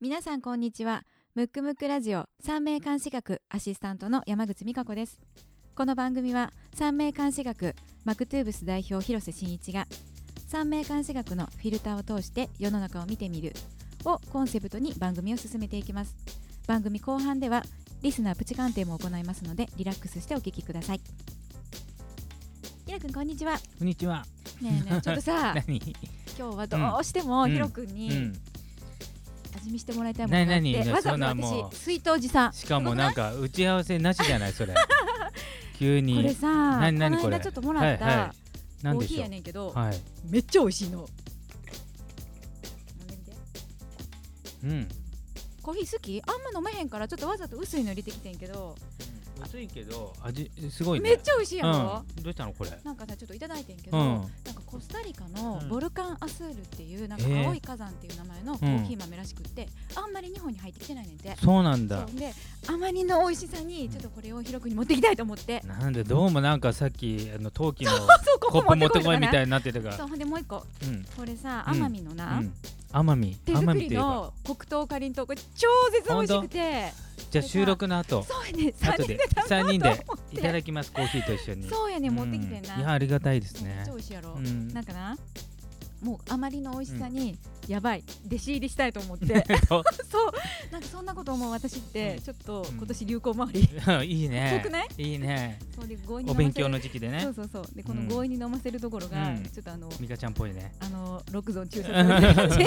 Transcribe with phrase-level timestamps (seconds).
[0.00, 1.04] 皆さんこんにちは。
[1.34, 5.20] ムックムックラジオ三名監視学アシスタントの山口美香子です。
[5.74, 7.74] この番組は三名監視学
[8.06, 9.86] マクトゥーブス代表広瀬真一が
[10.48, 13.52] 三名監視学のフィルターを通して世の中を見てみる
[14.06, 16.16] をコンセプトに番組を進めていきます。
[16.66, 17.62] 番組後半では
[18.00, 21.00] リスナープチ鑑定も行いますのでリラックスしてお聞きください。
[22.86, 23.58] ひろくんこんにちは。
[23.78, 24.24] こんにちは。
[24.62, 25.94] ねえねえちょっとさ 何？
[26.38, 27.84] 今日はどうしてもうんひろくん。
[27.90, 28.32] うにん。
[29.60, 34.74] 味見してもらいたいものがあってわざわざ私水筒持参しかもなんか 打ち合わせなしじゃないそれ。
[35.78, 36.16] 急に。
[36.16, 38.34] これさ何何こちょっともらった、はいは
[38.82, 39.20] なんコーヒー。
[39.20, 40.00] やねんけど、はい。
[40.28, 41.08] めっちゃ美味しいの
[44.62, 44.88] うん。
[45.62, 46.22] コーヒー好き？
[46.26, 48.76] あんま飲めへんからちょっとわざと薄いの入れてきてんけど、
[49.44, 51.10] 薄いけど味すごいね。
[51.10, 52.22] めっちゃ美味しいやろ、うん。
[52.22, 52.70] どうしたのこれ？
[52.84, 54.04] なんかさちょっといただいてんけど、うん。
[54.06, 62.32] なんかコスタリカのうんボルカンアスールっていうなんか青い火山っていう名前のコーヒー豆らしくって、あんまり日本に入ってきてないねんてそうなんだで
[62.68, 68.06] あまりの美味しさにちょっとこれを広くに持ってきたいと思って、なんでどうもなんかさっきあの陶器のそう
[68.40, 69.96] こコップ持ってこいみいたいになってたから。
[69.96, 71.04] そうほんでもう一個うん。
[71.16, 72.52] これさうん奄美のな、うん。
[72.92, 73.36] 奄美。
[73.44, 73.90] 手作り。
[73.90, 75.26] の黒糖かりんとう。
[75.26, 76.92] これ超絶美味しくて。
[77.30, 80.90] じゃあ収録の後そうやね3後で人で三人でいただきます。
[80.90, 81.68] コーヒーと一緒に。
[81.68, 82.80] そうやね持ってきてんな、うん。
[82.80, 83.74] いやありがたいですね。
[83.76, 83.92] めっちゃ。
[83.92, 84.68] 美味しいやろ、うん。
[84.68, 85.16] なんかな？
[86.02, 87.36] もうあまりの美味しさに、
[87.68, 89.26] やばい弟子入りしたいと思って。
[89.68, 89.82] そう。
[90.72, 92.22] なんかそんなこと思う私って、うん。
[92.22, 92.76] ちょっとうん。
[92.78, 93.60] 今年流行回り、
[94.22, 94.60] いいね。
[94.62, 94.88] 遠くない？
[94.96, 95.58] いいね。
[95.74, 96.90] そうで強引にお勉強飲ませる。
[96.90, 97.20] の時期でね。
[97.22, 97.34] そう。
[97.34, 97.66] そうそう。
[97.74, 98.08] でこのうん。
[98.08, 99.42] 強引に飲ませるところが、うん。
[99.44, 100.72] ちょっとあのミカちゃんっぽいね。
[100.80, 102.64] あの六ゾン中殺みたいな感じ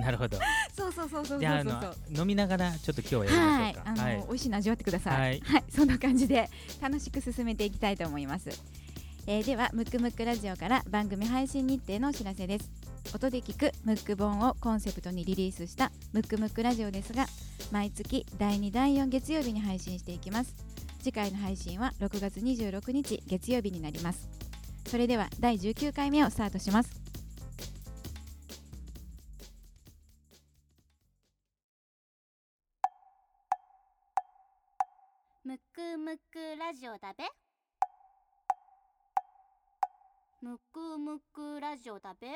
[0.00, 0.38] なるほど。
[0.76, 1.96] そうそうそうそうそうそう。
[2.20, 3.90] 飲みながらちょっと今日はやりはいましょうか。
[3.90, 5.40] あの、美味しいの味わってください。
[5.40, 5.64] はい。
[5.74, 6.48] そんな感じで
[6.80, 8.48] 楽しく進めていきたいと思います。
[9.30, 12.70] えーではムックムックラジオから番組配信日程のお知らせです。
[13.14, 17.26] 音で聞くムック本をコンセプトにリリースしたムックムックラジオですが、
[17.70, 20.54] 毎月第2第4月曜日に配信していきます。
[21.02, 24.30] 次回の配信は6月26日月曜日になります。
[24.86, 26.90] それでは第19回目をスタートします。
[35.44, 37.24] むくむくラジオだべ
[40.40, 42.28] むくむくラジオだべ？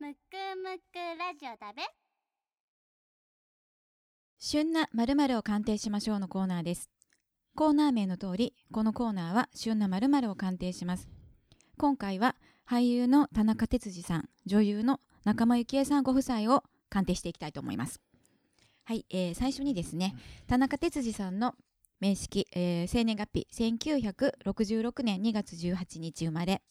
[0.00, 0.16] むく
[0.56, 1.82] むくラジオだべ？
[4.38, 6.88] 旬な〇〇を鑑定しましょうのコーナーです。
[7.54, 11.06] コーナー名の通り、このコーナーは旬な〇〇を鑑定します。
[11.76, 12.34] 今回は
[12.66, 18.00] 俳優の田中哲司さん、女優の仲間由紀恵さんご夫妻を鑑定していきたいと思います。
[18.84, 20.16] はい、えー最初にですね、
[20.46, 21.54] 田中哲司さんの
[22.00, 26.62] 面識、えー生年月日1966年2月18日生まれ、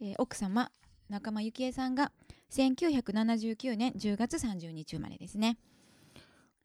[0.00, 0.70] えー奥様
[1.08, 2.12] 仲間由紀恵さんが
[2.52, 5.56] 1979年10月30日生まれですね。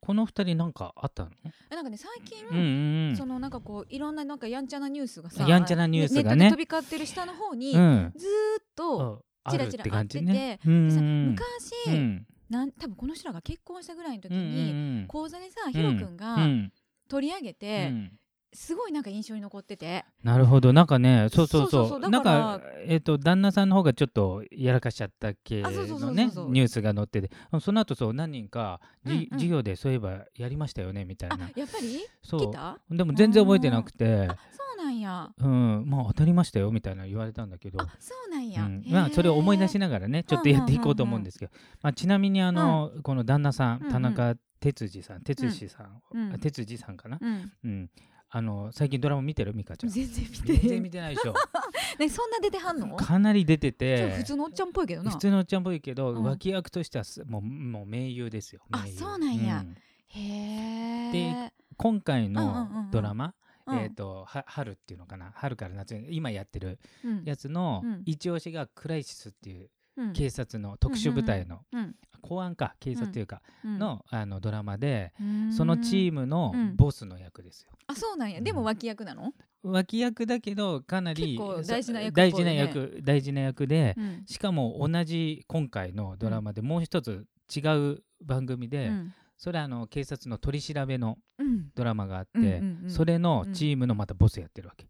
[0.00, 1.30] この二人なんかあったの？
[1.70, 8.12] えなんかね最近、うんうんうんそのなんかこういろんななんかやんちゃなニュースがさやんちゃなニュースがね飛び交ってる下の方に、うん。
[8.16, 10.60] ずーっとあチラチラるって感じね。
[10.64, 14.74] うんうん昔、うんなん多分この人らが結婚したぐらいの時うんうんに、う
[15.04, 16.72] ん講座でさヒロ君うがん
[17.08, 18.12] 取り上げうて、ん。
[18.54, 20.04] すごいなんか印象に残ってて。
[20.22, 20.72] なるほど。
[20.72, 22.08] なんかねそうそうそう。
[22.08, 25.70] なんかえっ、と旦那さんの方がちょっとやらかしちゃった系の
[26.12, 27.30] ねニュースが載ってて。
[27.60, 29.28] その後そう何人かじ、うんうん。
[29.32, 32.00] 授業でそういえばやりましたよねみたいあなやっぱり？
[32.22, 32.50] そ
[32.90, 32.96] う。
[32.96, 34.26] でも全然覚えてなくて。
[34.28, 35.30] あそうなんや。
[35.38, 35.84] うん。
[35.86, 37.82] まあ当たりましたよみたいな言われたんだけど。
[37.82, 41.52] あそうなんや、うん、まあそれを思い出しなながらねちょっとやっていこうと思うんですけど、
[41.82, 43.92] まあ、ちなみにあの、この旦那さんうんうん。
[43.92, 46.32] 田中哲司さん哲司さん、うん。
[46.32, 47.90] あ哲司さんかな、うん、うん、
[48.30, 49.54] あの最近ドラマ見てる？
[49.54, 49.90] ミカちゃん。
[49.90, 51.34] 全然見て全然見てないでしょ。
[51.98, 52.96] ねそんな出てはんの？
[52.96, 54.16] かなり出てて。
[54.16, 55.10] 普通のおっちゃんっぽいけどな。
[55.10, 56.22] 普通のおっちゃんっぽいけど、うん。
[56.24, 59.60] 脇役としてはすもうもう名優ですよあそうなんや。
[59.62, 59.76] ん。
[60.08, 63.34] へえで今回のうんドラマ、
[63.66, 63.78] うん。
[63.78, 65.30] えー、とは春っていうのかな？
[65.34, 67.24] 春から夏に今やってるうん。
[67.24, 68.02] やつのうん。
[68.04, 70.12] 一押しがクライシスっていううん。
[70.12, 71.94] 警察の特殊部隊のうん
[72.26, 73.78] 公安か警察というかうん。
[73.78, 75.52] の,、あのドラマでうん。
[75.52, 76.76] そのチームのうん。
[76.76, 77.70] ボスの役ですよ。
[77.86, 78.40] あそうなんや。
[78.40, 79.32] でも脇役なの、
[79.62, 82.22] 脇役だけどかなり結構大事な役ね。
[82.22, 84.24] 大事な役大事な役で、うん。
[84.26, 87.60] しかも同じ今回のドラマでもう一つ違
[87.92, 89.14] う番組で、うん。
[89.38, 91.70] それはあの警察の取り調べのうん。
[91.74, 94.88] ドラマがあって、それのチームのまたボスやってるわけ、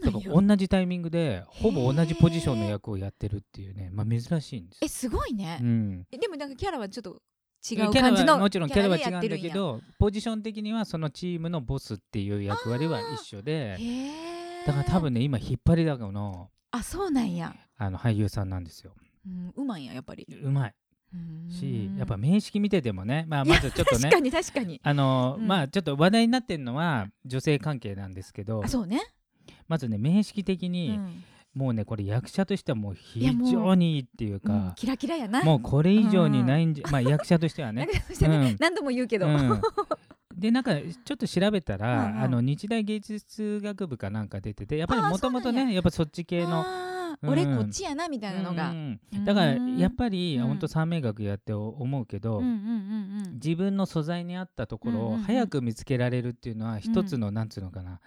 [0.00, 0.30] だんや。
[0.30, 4.78] から同じタイミングでほぼ同じポジションの役をやってるっていうね、まあ、珍しいんです。
[4.82, 5.58] えすごいね。
[5.60, 7.22] う、ん、えでもなんかキャラはちょっと
[7.70, 13.76] 違う感じのはもちろんキャラは違うんだけどポジション的にはそのチームのボスっていう役割は一緒で
[14.66, 18.92] だから多分ね今引っ張りだこのあそうなんや、あの俳優さんなんですよ。
[19.26, 20.26] うん、うまいんややっぱり。
[20.42, 20.74] うまい。
[21.50, 24.80] しやっぱ面識見ててもね、まあ、まずちょっとね確かに確かに。
[24.82, 25.46] あの、うん。
[25.46, 29.00] まあちょっと話題になってるのは女性関係なんですけどあそうね、
[29.68, 31.24] まずね面識的うに、ん。
[31.54, 33.20] もうねこれ役者としてはもう非
[33.50, 35.42] 常にいいっていううんか、キラキラやな。
[35.42, 37.88] もうこれ以上にないんじゃ、まあ役者としてはね。
[38.60, 39.60] 何度も言うけど、うん。
[40.36, 42.22] でなんかちょっと調べたら、うんうん。
[42.22, 45.80] あの日大芸術学部かなんか出ててやっぱりもともとねや。
[45.80, 46.64] っぱそっち系の
[47.22, 47.30] うん。
[47.30, 49.78] 俺こっちやなみたいなのが、うんだからうん。
[49.78, 50.46] やっぱりうん。
[50.46, 52.56] 本当三名学やって思うけど、うんうんうん
[53.26, 53.34] うん。
[53.34, 55.20] 自分の素材に合ったところうんうんうん。
[55.22, 57.98] を早く見つけられるっていうのは一つの、なんつうのかな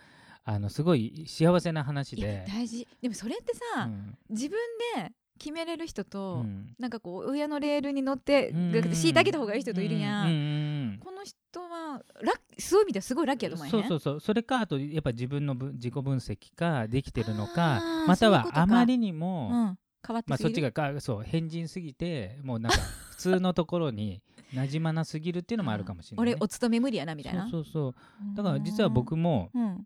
[0.43, 2.45] あのすごい幸せな話で。
[2.47, 2.87] 大事。
[3.01, 4.17] でもそれってうさ、ん。
[4.29, 4.57] 自分
[4.95, 6.75] で決めれる人と、うん。
[6.79, 8.93] なんかこう親のレールに乗ってうん。
[8.93, 14.19] 敷いてあげた方がいい人といるやん、うんこの人はラッそういう意味ではすごいラッキーやと思うそうそうそう。
[14.19, 22.79] それかあとやっぱ自分の分自己分析かできてるのかまたはあまりにも、うん、変わってまあ、そっちがかそう変人すぎてもうなんか
[23.11, 24.21] 普通のところに
[24.53, 27.49] 馴染まなすぎるっていうのもあるかもしれない、ね、俺お勤め無理やなみたいな。
[27.49, 28.35] そうそうそう。
[28.35, 29.85] だから実は僕も、うん、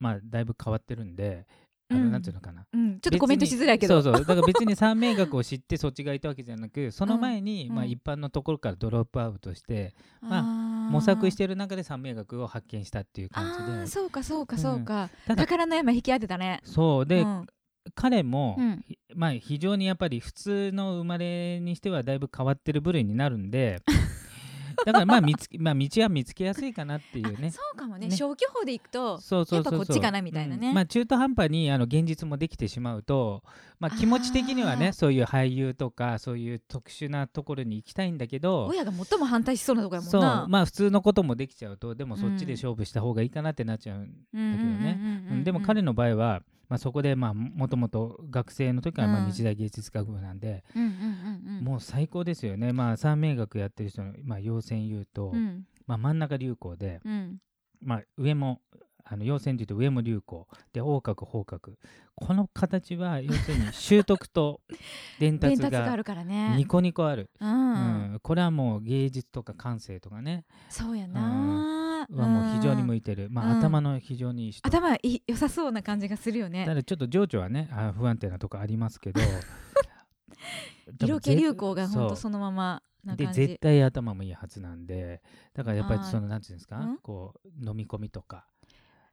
[0.00, 1.46] まあ、だいぶ変わってるんで
[1.90, 2.12] あの、うん。
[2.12, 2.64] なんていうのかな。
[2.72, 4.00] うん、ちょっとコメントしづらいけど。
[4.02, 4.24] そうそう。
[4.24, 7.84] だから別に三名学を知ってそっちがいたわけじゃなく その前に、まあ、うん。
[7.84, 13.86] うん一般のところからドロップアウトして、まあー模索してる中で三名学を発見したっていう感じで。
[13.86, 16.60] そうかそうかそうか、ただ宝の山引き当てたね。
[16.64, 17.06] そう。
[17.06, 17.46] で、うん。
[17.94, 18.58] 彼も、
[19.14, 23.80] まあ、非常にやっぱり普通の生まれにしてはだいぶ変わってる部類になるんで
[24.84, 27.48] だからまあ見つけ、まあ、道は見つけやすいかなっていうね。
[27.48, 28.08] あそうかもね。
[28.08, 28.16] ね。
[28.16, 30.68] 消去法でいくとそうそうそうやっぱこっちかなみたいなね。
[30.68, 30.74] うん。
[30.74, 33.42] まあ、中途半端にあの現実もできてしまうと、
[33.78, 40.20] まあ、気持ち的にはねそういう俳優とかそういう特殊なところに行きたいんだけど親が最も反対しそうなとこやもんそう。
[40.20, 42.60] なまあ普通のこともできちゃうとでもそっちでうん。
[42.60, 44.98] 勝負した方がいいかなってなっちゃうんだけどね、
[45.30, 45.44] うん。
[45.44, 49.32] でも彼の場合は、まあ、そこでまあもともと学生の時からまあうん。
[49.32, 50.62] 日大芸術学部なんで、
[51.60, 55.64] もう最高ですよね、まあ、三名学やってる人の、まあ、陽線言うと、うん。
[55.86, 57.38] まあ、真ん中流行で、うん。
[57.82, 58.60] まあ、上も
[59.04, 60.46] あの陽線でいうと上も流行。
[60.72, 61.72] で横角方角。
[62.14, 64.60] この形は要するに 習得と
[65.18, 66.54] 伝伝達が達があるからね。
[66.56, 68.14] ニコニコある、ううん。
[68.14, 70.44] んこれはもう芸術とか感性とかね。
[70.68, 71.79] そうやな
[72.10, 74.66] はもう非常に向いいてる、まあうん頭の非常にいい人。
[74.66, 79.20] 頭いい良さそうな感じがするよたねだちょっと情緒はねあ不安定なとこありますけど。
[81.00, 85.22] 色気流行がほんとそのままなで絶対頭もいいはずなんで。
[85.54, 86.78] だからやっぱりそのなんていうんですか？
[86.78, 86.98] うん？
[86.98, 88.46] こう飲み込みとか。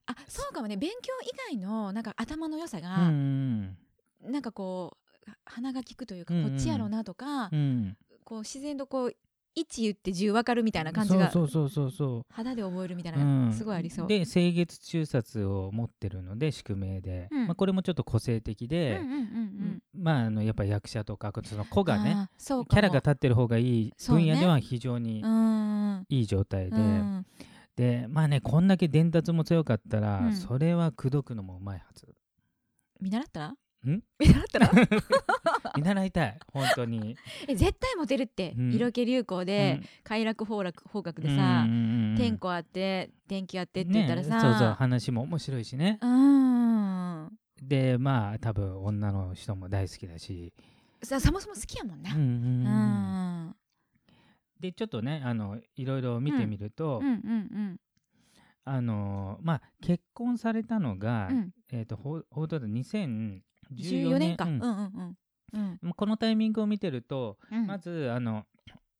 [0.05, 0.77] あそうかもね。
[0.77, 2.81] 勉強以外のなんか頭の良さう
[3.11, 3.77] ん
[4.23, 4.97] が、なんかこ
[5.27, 7.97] う鼻が利くというか、こっちやろうなとか、うんうん。
[8.23, 9.15] こう自然とこう
[9.57, 13.53] 1言って10分かるみたいな感じがそうそうそうそう肌で覚えるみたいな、うん。
[13.53, 14.07] すごいありそう。
[14.07, 17.47] で清月中殺を持ってるので宿命で、うん。
[17.47, 19.83] まあ、これもちょっと個性的うんで、うんうんうん。
[19.93, 25.23] まああのやっぱ役者とかその子がねキャラがか立ってる方がいい分野では非常に
[26.09, 27.25] いい状態で、うん。
[27.75, 30.35] でまあねこんだけ伝達も強かったら、うん。
[30.35, 32.07] それは口説くのもうまいはず。
[33.01, 33.55] 見習ったら？
[33.91, 34.03] ん？
[34.19, 34.71] 見習ったら
[35.75, 36.39] 見習いたい。
[36.51, 37.15] 本当に。
[37.47, 38.73] え絶対モテるって、うん。
[38.73, 41.65] 色気流行で、快楽方楽方角でさ、
[42.17, 45.99] 天候あって天気あってって言ったらさ、ね、そうそう話も面白いしね。
[46.01, 47.29] うん。
[47.61, 50.53] でまあ多分女の人も大好きだし、
[51.03, 52.13] さそもそも好きやもんな。
[52.13, 52.69] うんうんうんう
[53.49, 53.55] ん。
[54.59, 57.07] でちょっとねあのいろいろ見てみると、うん。
[57.07, 57.79] うん
[58.69, 61.51] あのまあ結婚されたのが、うん。
[61.71, 63.41] えっ、と報報道で2014
[63.73, 65.79] 14年か、ううんん、うん。
[65.83, 65.93] うん。
[65.93, 67.67] このタイミングを見てると、うん。
[67.67, 68.45] まずあの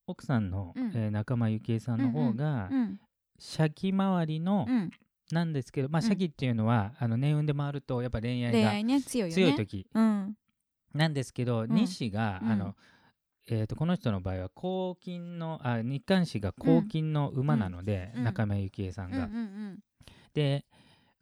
[0.06, 0.92] 奥さんの、うん。
[0.96, 3.00] えー仲間由紀恵さんの方が、うん
[3.40, 4.92] シ記周りの、うん。
[5.32, 6.10] なんですけど、まあ、うん。
[6.10, 10.36] シ記っていうのは、あの年運で回るとやっぱ恋愛が強い強い時うん。
[10.94, 11.74] なんですけど、ん。
[11.74, 12.52] 西が、うん。
[12.52, 12.76] あの
[13.50, 18.24] えー、とこの人の場合は黄金のあ日韓氏が黄金の馬なので、うん。
[18.24, 19.18] 仲間由紀恵さんが。
[19.18, 19.80] うんうんうん。
[20.34, 20.66] で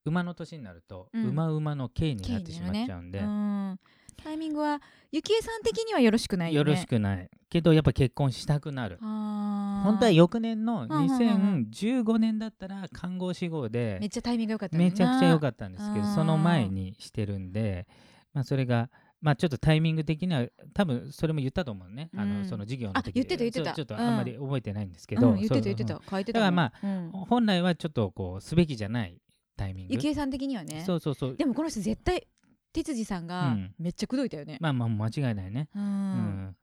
[0.06, 1.26] 馬の年になると、うん。
[1.30, 3.80] 馬馬の刑になってしまっちゃうんで、うん。
[4.16, 4.82] タイミングは
[5.12, 6.70] ゆきえさん的にはよろしくないよね。
[6.72, 7.30] よろしくない。
[7.50, 8.98] けどやっぱ結婚したくなる。
[9.00, 16.16] 本当は翌年のうんうんうん2015年だったら看護師号でめっちゃタイミング良かっためちゃくちゃ良かっったんですけどうん。
[16.16, 17.88] その前にしてるんで、
[18.34, 18.90] まあ、それが、
[19.22, 22.42] まあ、ちょっとタイミング的には多分それも言ったと思うね、あうん。
[22.42, 23.74] のその授業の時あ言ってた言ってた。
[23.74, 26.02] ちょっとうんあんまり覚えてないんですけけど、言ってた言ってた。
[26.10, 27.10] 書いてただからまあ、うん。
[27.12, 29.18] 本来はちょっとこうすべきじゃない
[29.56, 29.94] タイミング？
[29.94, 30.84] ゆきえさん的にはね。
[30.86, 31.36] そうそうそう。
[31.36, 32.28] でもこの人絶対
[32.74, 33.74] 哲司さんうがん。
[33.80, 34.58] めっちゃ口説いたよね。
[34.60, 35.86] まあまあ間違いないね、ううん。
[35.86, 36.56] ん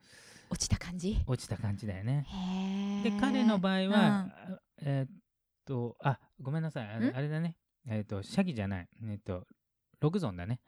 [0.51, 1.23] 落ちた感じ？
[1.27, 2.27] 落ちた感じだよね。
[3.03, 4.29] で彼の場合は、
[4.83, 5.09] えーっ
[5.65, 6.89] とあごめんなさい。
[6.89, 7.57] あれだね。
[7.89, 8.89] えーっとシャギじゃない。
[9.03, 9.47] えーっと
[10.01, 10.61] ログゾンだね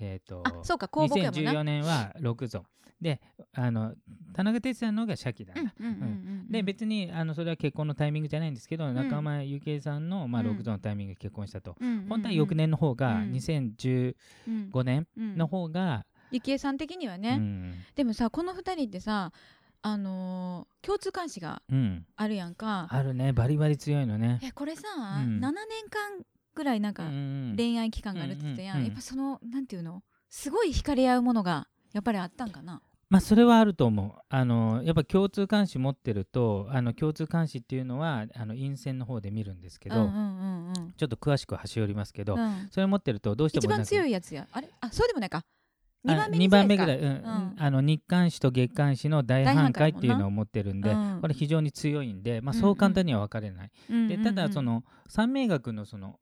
[0.00, 2.62] えっ、とあそうか公木やもんな2014年は6ゾン
[3.00, 3.20] で
[3.52, 3.94] あの
[4.32, 8.94] 田中哲也の方がシャキだな、うんうんうんうんで別にあのそれは結婚のタイミングじゃないんですけど、ん。
[8.94, 10.48] 仲間由紀恵さんの、まあ、うん。
[10.52, 13.32] 6ゾンのタイミングで結婚したと、うんうんうん本当は翌年の方が、うん。
[13.32, 14.14] 2015
[14.46, 17.74] うん年うんの方が、ゆきえさん的にはね、うん。
[17.94, 19.30] でもさこの二人ってさ
[19.82, 22.06] あのー共通監視がうん。
[22.16, 22.86] あるやんか。
[22.88, 23.34] あるね。
[23.34, 24.40] バリバリ強いのね。
[24.42, 24.82] えこれさ、
[25.18, 25.38] うん。
[25.38, 25.52] 7年
[25.90, 26.24] 間
[26.58, 30.02] ぐらいなんかうん恋愛期間があるって言ってたやっぱそのなんていうの？
[30.28, 32.82] すごい惹かれ合うものがやっぱりあったんかな？
[33.08, 34.20] まあそれはあると思う。
[34.28, 40.10] あのやっぱ共通監視持ってるとあの共通監視っていうのはあの陰線の方で見るんですけど、
[40.96, 42.68] ちょっと詳しく端折りますけど、うん。
[42.70, 44.46] それ持ってるとどうしても一番強いいやつや。
[44.52, 44.68] あれ？
[44.80, 45.44] あそうでもないか。
[46.04, 47.06] 2 2番目に2番目ぐらい、うん。
[47.06, 47.54] うん。
[47.58, 51.18] あの日韓視と月韓視の大反対っていうのを持ってるんで、うん。
[51.20, 52.60] これ非常に強いんで、まあ、うん。
[52.60, 53.70] そう簡単には分かれない。
[53.88, 54.08] うんうんうん。
[54.08, 56.20] でただその三名学のその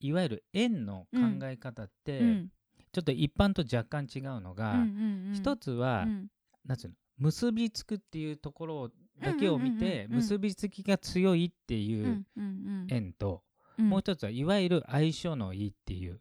[0.00, 2.52] いわゆる円の考え方って、うん。
[2.92, 6.28] ちょっと一般と若干違うのが、うんうんうん一つは、うん。
[6.66, 8.90] なんつうの結びつくっていうところ
[9.20, 12.86] だけを見て、うんうんうんうん結びつきが強いってういうんうん。
[12.88, 13.42] 円と、
[13.78, 13.88] うん。
[13.88, 16.20] もう一つはいわゆる相性のいいっていう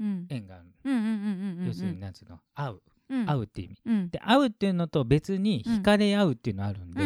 [0.00, 0.26] うん。
[0.30, 1.14] 円がある、うんうんうんう
[1.56, 1.66] んうん。
[1.66, 3.30] 要するになんつうの合う、うん。
[3.30, 3.82] 合うっていう意味。
[3.84, 4.10] うん。
[4.10, 7.04] で合うっていうのと別に惹かれ合うっていうのあるんで、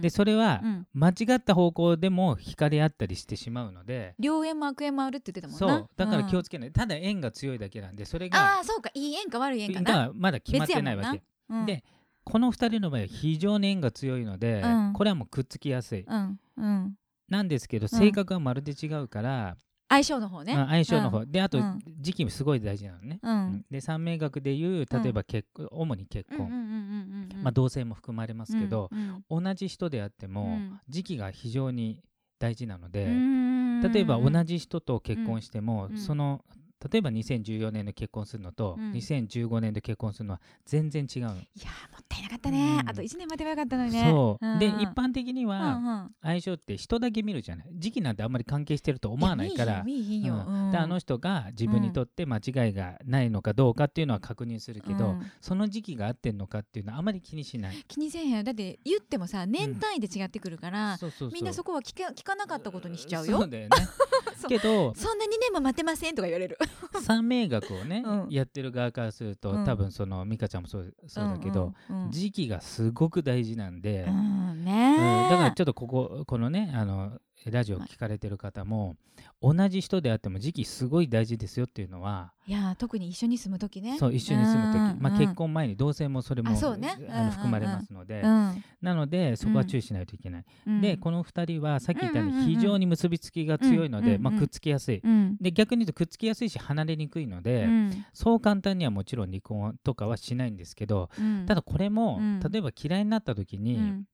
[0.00, 0.86] でそれはうん。
[0.92, 5.78] 間違った方向でも惹かれ合ったりしてしまうので、両縁も悪縁もあるって言ってたもんな。
[5.78, 5.88] そう。
[5.96, 8.90] だから気をつつけない、ただ円が強いだけなんでそれあがあそうか。
[8.94, 9.80] いい縁か悪い縁か。
[9.82, 11.66] ながまだ決まってないわけ、うん。
[11.66, 11.84] で
[12.24, 14.92] この2人の場合は非常に縁が強いので、うん。
[14.92, 16.40] これはもうくっつきやすい、うん。
[16.56, 16.94] うん。
[17.28, 19.56] なんですけど性格はまるで違うから、
[19.88, 20.54] 相性の方ね。
[20.54, 21.80] まあ相性の方、であと、うん。
[22.00, 23.36] 時期もすごい大事なのね、ううん。
[23.54, 30.80] んで三名学でいう例えば結婚、主に結婚、うんうんうんうんうんまあ、同性も含まれますけど、うん同じ人であっても、うん。
[30.88, 32.02] 時期が非常に
[32.38, 33.80] 大事なので、うん。
[33.80, 35.96] 例えば同じ人と結婚しても、うん。
[35.96, 36.44] その
[36.90, 38.92] 例えば2014年で結婚するのと、うん。
[38.92, 41.28] 2015年で結婚するのは全然違うの。
[41.28, 42.88] いやーもったいなかったね、うん。
[42.88, 44.08] あと1年待てばよかったのにね。
[44.10, 44.58] そう、んん。
[44.58, 46.10] で一般的にうんはうん。
[46.22, 47.66] 相性って人だけ見るじゃない。
[47.72, 49.84] 時期なんてあんまり関係してると思わないから。
[49.84, 55.32] あの人が自分にとって間違いがないのかどうかっていうのは確認するけど、うん。
[55.40, 57.84] その時期が合ってんのかっていうのはあまり気にしない。
[57.88, 58.36] 気にせえへん。
[58.38, 61.30] よだって言ってもさ年単位で違ってくるから、そうそうそう。
[61.32, 63.38] みんなそこは聞か聞かなかったことにしちゃうよ。
[63.38, 63.70] そうだよね。
[64.48, 66.58] けどそんな2年も待てませんとか言われる
[67.02, 68.30] 三名学をね、うん。
[68.30, 69.64] やってる側からすると、うん。
[69.64, 78.96] 多分その美香ちゃんもそうそうだけど、うんうん時期がすごく大事なんで、うんうんねえだからちょっとこここのねあのラジオ聞かれてる方も、
[79.40, 83.98] 同じ人であっても時期すごい大事ですよっていうのは、いやー特に一緒に住む時ね。
[83.98, 85.14] そう一緒に住む時、まあ、うん。
[85.14, 86.90] うん結婚前に同棲もそれもあそうね。
[86.90, 90.44] あうんうんうんの含まれますので、うんなのでそこは注意しないといけない。
[90.66, 90.80] うん。
[90.80, 92.48] でこの2人はさっき言ったよううんうんうんうん。
[92.48, 94.22] に非常に結びつきが強いので、うんうんうん。
[94.22, 95.00] まあ、くっつきやすい。
[95.02, 95.36] うん。
[95.40, 98.04] で逆に言うとくっつきやすいし離れにくいので、うん。
[98.12, 101.46] そう簡単にはもちろん離婚とかはしないんですけど、うん。
[101.46, 102.40] ただこれも、うん。
[102.40, 104.04] 例えば嫌いになった時に、うん。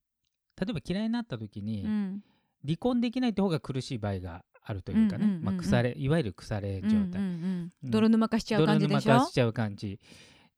[0.61, 2.23] 例えば嫌いになった時に、うん
[2.65, 5.45] 離婚できないって方が苦しい場合があるというかね、うんうんうんうん。
[5.45, 7.73] まあ、腐れいわゆる腐れ状態、うんうんうん。
[7.85, 7.91] うん。
[7.91, 9.13] 泥沼化しちゃう泥感じでしょ？
[9.13, 10.01] 沼化しちゃう感じ。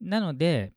[0.01, 0.73] なので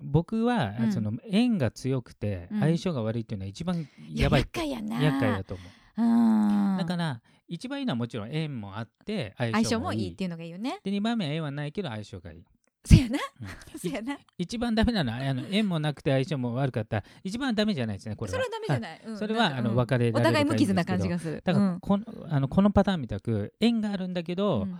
[0.00, 0.92] 僕は、うん。
[0.92, 2.60] その縁が強くてうん。
[2.60, 4.40] 相性が悪いっていうのは一番いややばい。
[4.40, 5.02] 厄介やな。
[5.02, 5.62] 厄介だと思
[5.98, 6.02] う。
[6.02, 6.78] うん。
[6.78, 9.98] だから一番いいのはもちろん縁もあって相相性性もいい。
[9.98, 10.78] もいいっていうのがいいよね。
[10.82, 12.44] で2番目は縁はないけど相性がいい
[12.84, 13.18] そやな。
[13.40, 13.48] うん。
[13.78, 14.18] そやな。
[14.38, 16.98] 一番ダメなのはあの縁もなくて相性も悪かった。
[16.98, 18.38] ら一番ダメじゃないですねこれは。
[18.38, 19.00] それはダメじゃない。
[19.06, 19.18] うん。
[19.18, 21.42] それはあの別れられるお互い無傷な感じがする。
[21.44, 24.78] だからこの,、あのこのパターンみたく縁があるんだけど、うん。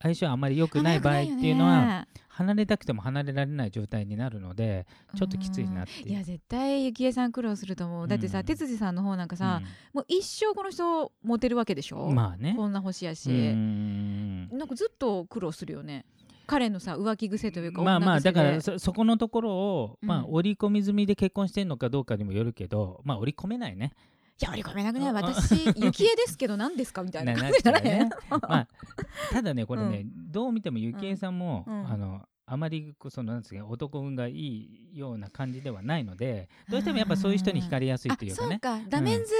[0.00, 4.84] 相性あまり良くない場合っていうのは離れたくても離れられない状態になるので
[5.16, 6.08] ちょっときついなっていう。
[6.08, 8.08] いや絶対幸恵さん苦労すると思う。
[8.08, 12.06] だってさうん哲司さんの方なんかさもう一生この人モテるわけでしょ？
[12.06, 12.54] うんまあね。
[12.56, 13.30] こんな星やし。
[13.30, 14.48] ん。
[14.48, 16.04] なんかずっと苦労するよね
[16.52, 20.08] 彼のさ浮気癖というかまあまあだからそそこのところを、うん。
[20.08, 23.92] まあ織り込み済みで結婚してるのかどうかにもよるけどまあ織り込めないね。
[24.40, 25.08] いや織り込めなくない？
[25.08, 27.02] うん私幸恵ですけど何ですか？
[27.02, 27.82] みたいな 感じじゃない？
[27.84, 28.10] ね。
[28.28, 28.68] まあ
[29.32, 31.86] ただねこれね、どう見てもゆきえさんも、うん。
[31.90, 38.50] あのあまりそのなんですか男運がいいような感じではないのでどうしてもやっぱそういう人に惹かれやすいあというかね。
[38.50, 38.80] そうか。
[38.90, 39.32] ダメンズ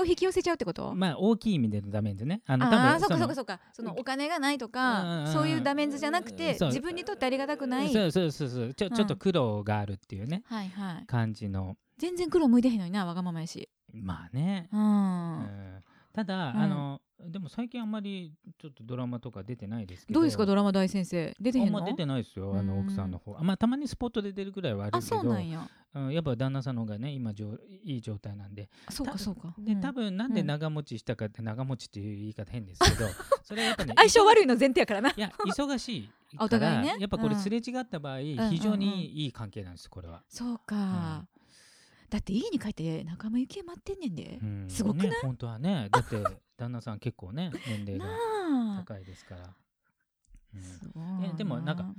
[0.00, 2.42] を引き寄せちゃうってこと、まあ大きい意味でのダメンズね。
[2.46, 3.60] あの多あそっかのそっかそっか。
[3.72, 7.92] そのお金がないとかうんそういうダメンズじゃなくて自分にとってありがたくない。
[7.92, 8.74] そうそうそうそう。
[8.74, 8.92] ちょ,、うん。
[8.94, 10.42] ちょっと苦労があるっていうね。
[10.46, 11.06] はいはい。
[11.06, 11.76] 感じの。
[11.98, 13.68] 全然黒向いてへんのになわがままやし。
[13.92, 15.82] まあね、ううんん。
[16.12, 16.60] ただ、うん。
[16.62, 20.20] あのでも最近あんまりちょっとドラマとか出てないですけど。
[20.20, 21.34] どうですかドラマ大先生？
[21.40, 21.78] 出てへんの？
[21.78, 22.80] あんま出てないですよあのうん。
[22.80, 23.36] 奥さんの方。
[23.38, 25.16] あまあたまにスポットで出るぐらいはあるあけど。
[25.16, 25.66] そうなんや。
[25.94, 28.68] うん、やっぱ旦那さんの方がね今じょいい状態なんで。
[28.90, 29.54] そうかそうか。
[29.58, 29.80] でうん。
[29.80, 30.46] 多分なんでうん。
[30.46, 33.06] 長持ちしたかって長持ちっていう言い方変ですけど
[33.42, 35.10] それはやっぱね相性悪いの前提やからな。
[35.10, 36.96] いや忙しいあおから、 互いね。
[37.00, 37.40] やっぱこれうん。
[37.40, 41.26] すれ違った場合、ん非常にいい関係なんですこれは、そうか、
[42.08, 44.66] だって家に帰って仲間由紀恵待ってんねんで、うん。
[44.68, 45.10] すごくない？
[45.10, 45.88] ね本当はね。
[45.90, 46.22] だって
[46.56, 48.12] 旦那さん結構ね年齢なが
[48.78, 49.54] あ高いですから、
[50.54, 51.36] うん。
[51.36, 51.94] でもなんか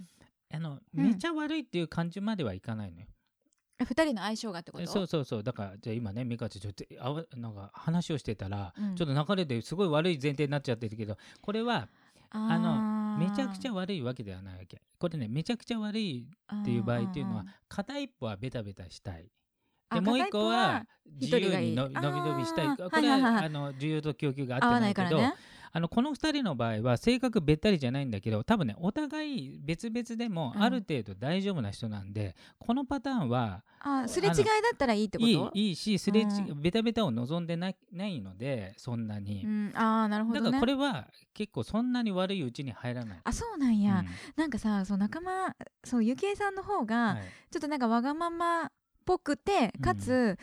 [0.54, 1.08] あのうん。
[1.08, 3.08] めちゃ悪いっていう感じまではいかないのよ、
[3.80, 4.84] あ二人の相性がってこと？
[4.84, 5.44] えそうそうそう。
[5.44, 8.96] だからじゃあ今ね美香ちゃんちょっとあわなんか話をしてたら、うん。
[8.96, 11.90] ちょっと流れですごい悪い前提になっちゃってるけどこれは
[12.30, 14.82] あのめちゃくちゃゃ悪いわけではないわけ。
[14.98, 16.28] これねめちゃくちゃ悪い
[16.62, 19.30] っていう場合っていうのは片一歩はベタベタしたい
[19.94, 20.86] でもう一個は
[21.20, 22.68] 自由にのび伸びしたい。
[22.78, 25.34] これはあの需要と供給が合ってなけど、ないいからね。
[25.74, 30.64] あのこの2人の場合は性格べったりじゃないんだけど多分ねお互い別々でもうん。
[30.64, 35.30] ある程度大丈夫な人なんで、このパターンはあすれ違いだったらいいってこと？
[35.30, 40.46] いいいいしすれち、うベタベタを望んでないないのでそんなに、うん、ああなるほどね。
[40.46, 43.20] だからこれは結構そんなに悪いうちに入らない。
[43.24, 44.08] あそうなんや、うん。
[44.36, 47.24] なんかさそう仲間そうゆきえさんの方が、はい。
[47.52, 48.72] ちょっとなんかわがままっ
[49.08, 50.38] ぽくてかつ、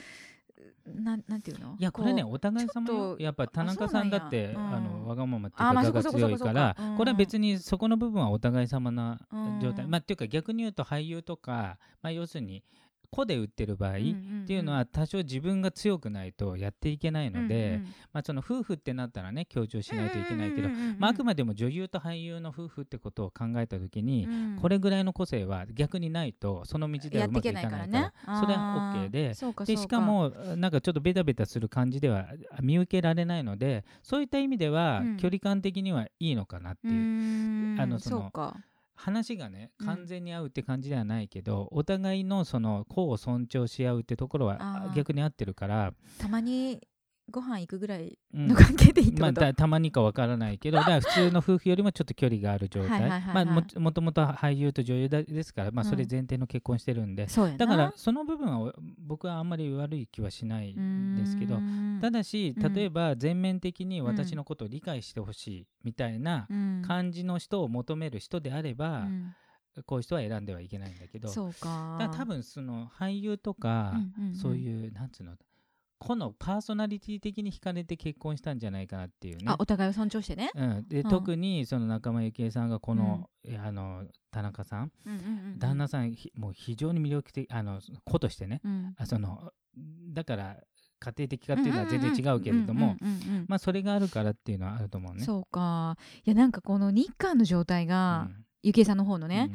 [0.87, 1.77] なんなんていうの？
[1.79, 4.77] いやこれねうお互い様やっぱ田中さんだってそうなんや。
[4.77, 4.85] あうん。
[5.03, 6.97] のわがままっていうか我が強いからそこそこうん。
[6.97, 9.21] これは別にそこの部分はお互い様な
[9.63, 9.85] 状態。
[9.85, 9.91] うん。
[9.91, 12.63] まあっていうか逆に言うと俳優とかまあ要するに
[13.15, 13.95] 個で売ってる場合っ
[14.47, 17.81] ていうのは多少自分が強くないとやっていけないので、
[18.13, 20.69] まあ、その夫婦ってなったらね強調しないといけないけど、
[20.99, 24.59] まあ、あくまでも女優と俳優の夫婦ってことを考えた時に、うん。
[24.61, 29.35] これぐらいの個性は逆にないとその道ではうまくいかないからねそれは OK で
[29.67, 32.27] でしかもなんかちょっとベタベタする感じでは
[32.63, 35.17] 見受けられないのでそういった意味ではうん。
[35.17, 36.91] 距離感的にはいいのかなってう。
[36.91, 38.57] いう、あのそのそうか
[38.95, 39.87] 話がねうん。
[39.87, 46.81] 完全に合うって感じではないけど、お互いのその個を尊重し合うってところは逆に合ってるから、たまに
[47.31, 48.49] ご飯行くぐらいうん。
[48.49, 53.09] の関係でいいってまあ、こと、たたまにかわからないけどだから普通の夫婦よりもちょっと距離がある状態。
[53.09, 55.91] まあももともと俳優と女優だですから、まあ、うん。
[55.91, 57.59] それ前提の結婚してるんで、そうやな。
[57.59, 61.61] だからその部分はお僕はあんまり悪い気はしないんですけど
[62.01, 62.73] ただしうん。
[62.75, 66.83] 例えば全面的に私のことを理解してほしいみたいなうん。
[66.87, 69.35] 感じの人を求める人であれば、うん。
[69.87, 71.29] こういう人は選んではいけないんだけど。
[71.29, 71.97] そうか。
[71.99, 74.37] だ多分その俳優とか、うんうんうん。
[74.37, 75.33] そういうなんつうの
[75.99, 79.45] 個のパーソナリティ的に惹かれて結婚したんじゃないかなっていうね。
[79.47, 79.57] あ。
[79.59, 81.11] お互いを尊重してね、うん、で、うん。
[81.11, 85.59] 特にその仲間由紀恵さんがこの,、えあの田中さん、うんうんうんうん。
[85.59, 88.61] 旦那さんひもう非常に魅力的あの子としてね。
[88.65, 88.95] うん。
[88.97, 89.53] あその
[90.13, 90.57] だから
[91.01, 95.25] 家庭的かっていうのは全然違うけれどもうんうんうんうんまあそれがあるからっていうのはあると思うね。
[95.25, 95.97] そうか。
[96.25, 98.29] いやなんかこの日韓の状態が、
[98.63, 99.51] ゆきえさんの方のね、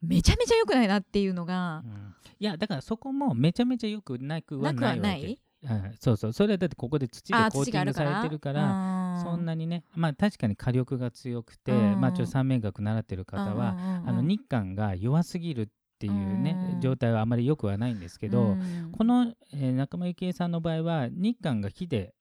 [0.00, 5.08] めちゃめちゃ良くないなっていうのがうん、うんいやだからそこもめちゃめちゃよくなくはなくないわけ。
[5.10, 5.38] はない？
[5.64, 6.32] うん、そうそう。
[6.32, 12.00] それはだってここで土であコーティングされてるからそんななにねまあ確かに火力が強くて、うん。
[12.00, 18.56] まあちょっと三面学習ってる方は、あの日韓が弱すぎるっていうね、うん状態はあまり良くはないんですけど、
[18.96, 22.14] この、えー中間由紀恵さんの場合は日韓が火で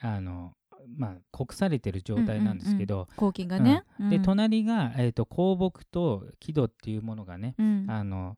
[0.00, 0.52] あの、
[0.98, 4.22] まあ、酷されてる状態なんですけど、抗菌がね、でうん。
[4.22, 7.86] 隣が、えー、と香木と木戸っていうものがね、うん。
[7.88, 8.34] あの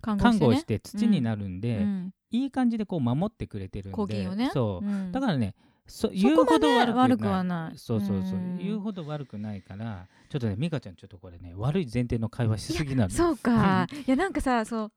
[0.00, 4.50] 看看護ねして土になるんで、うんいい感じでこう守ってくれてるんでね。
[4.52, 5.12] そう、うん。
[5.12, 5.54] だからね
[5.86, 7.78] そそ言うほど悪くはない。
[7.78, 8.58] そうそうそう、うん。
[8.58, 13.86] 言うほど悪くないからちょっとね美香ちゃんちょっとこれね悪い前提の会話しすぎなの そうか。
[14.06, 14.92] いやなんかさそう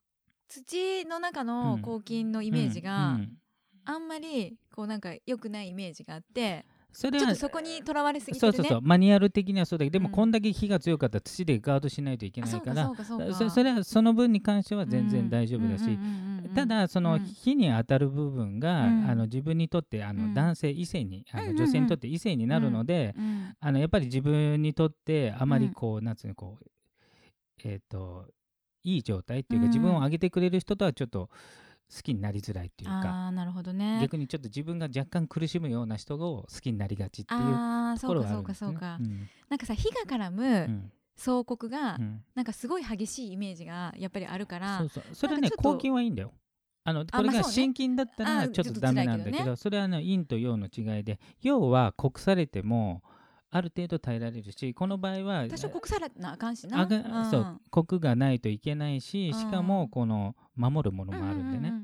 [0.48, 1.82] 土の中のうん。
[1.82, 2.86] 抗菌のイメージうん。
[2.86, 3.38] が、うん。
[3.86, 8.40] あんまりこうなんか良くないイメージがあってそれはちょっとそこにとらわれすぎね。
[8.40, 8.82] そうそうそう。
[8.82, 12.92] マニュアル的にはそうだけどでもうんこんだけ火が強かったら土でガードしないといけないから
[13.50, 15.98] それはその分に関しては全然大丈夫だし、
[16.56, 17.20] ただそのうん。
[17.20, 19.10] 火に当たる部分が、うん。
[19.10, 20.34] あの自分にとってあのうん。
[20.34, 23.56] 男性異性にあの女性にとって異性になるので、うん。
[23.60, 26.66] あのやっぱり自分にとってあまりこう、なんつうのこう
[27.64, 28.26] えっ、と
[28.84, 29.72] いい状態っていうか、うん。
[29.72, 31.30] 自分を上げてくれる人とはちょっと
[31.94, 34.00] 好きになりづらいっていうかああなるほね。
[34.02, 39.08] 逆にちょっと自分が若干苦しむような人を好きになりがちっていうああところそうかそうはあるんですね。
[39.08, 39.30] かそうか、うん。
[39.50, 40.92] なんかさ火が絡うむん。
[41.16, 42.24] 総国が、うん。
[42.36, 45.04] なんかすごい激しいイメージがやっぱりあるからそうそう。
[45.14, 46.34] それはね抗菌はいいんだよ。
[46.84, 53.04] あのこれが心筋だったあらちょっとダメなんだけどそれはね陰と陽の違いで陽は酷されても
[53.50, 56.82] ある程度耐えられるしこの場合は多少国されなあかんしな。
[56.82, 59.68] あがそう酷がないといけないししかうん。
[59.68, 61.70] もこの守るものもあるんでね。
[61.70, 61.84] うううんう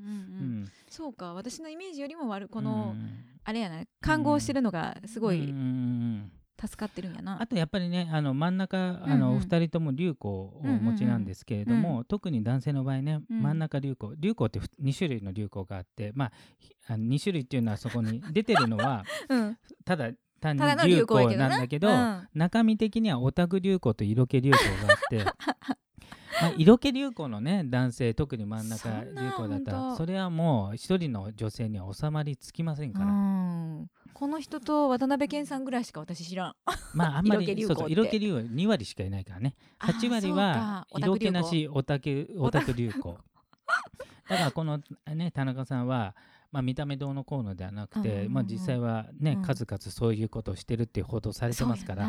[0.60, 1.34] んんそうか。
[1.34, 3.10] 私のイメージよりも悪いこの、うん。
[3.46, 6.32] あれやな看護してるのがすごい、うんうん
[6.66, 7.42] 助かってるんやな。
[7.42, 9.20] あとやっぱりねあの真ん中あうんうん。
[9.20, 13.42] のお二人とも流行をお持ちなんですけれども、うんう特に男性の場合ね、うん。
[13.42, 14.14] 真ん中流行。
[14.18, 19.58] 流行って2種類の流行があってまあひあの2種類っていうのはそこに出てるのは うん。
[19.84, 20.12] ただ
[20.44, 25.26] 単に流行ななんだけどうん中身的にはオタク流行と色気流行があって。
[26.42, 29.96] まあ色気流行のね男性特に真ん中流行だったら。
[29.96, 33.88] それはもう一人の女性には収まりつきませんから、うん。
[34.14, 36.56] この人と渡辺謙さんぐらいしか私知らん。
[36.94, 37.74] まああんまり色気流行って。
[37.74, 39.56] そうそう色気流行2割しかいないからね。
[39.80, 43.18] 8割は色気なしオタク流行。
[44.30, 44.80] だからこの
[45.14, 46.16] ね田中さんは、
[46.54, 49.42] まあ、見た目どうのこうのではなくて、まあ、実際はね、うん。
[49.42, 52.08] 数々そういうことをしてるっていう報道されてますから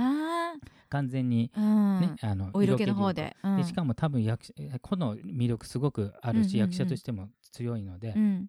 [0.90, 2.00] 完全に、うん。
[2.00, 4.52] ねあのお色気の方流で行でしかも多分役者
[4.82, 8.46] この魅力すごくあるし、役者としても強いので、うん。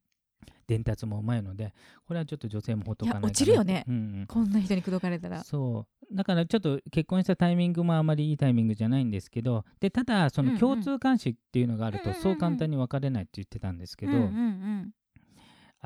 [0.67, 1.73] 伝達もうまいので
[2.07, 3.85] これはちょっと女性もほっとかないかないや落ちるよね。
[3.87, 4.25] うんうん。
[4.27, 5.43] こんな人に口説かれたら。
[5.43, 6.15] そう。
[6.15, 14.91] だからちょっと結婚したタイミングもあまりいいタイミングじゃないんですけどでただその共通監視っていうのがあるとそう簡単に別れないって言ってたんですけど、うんうん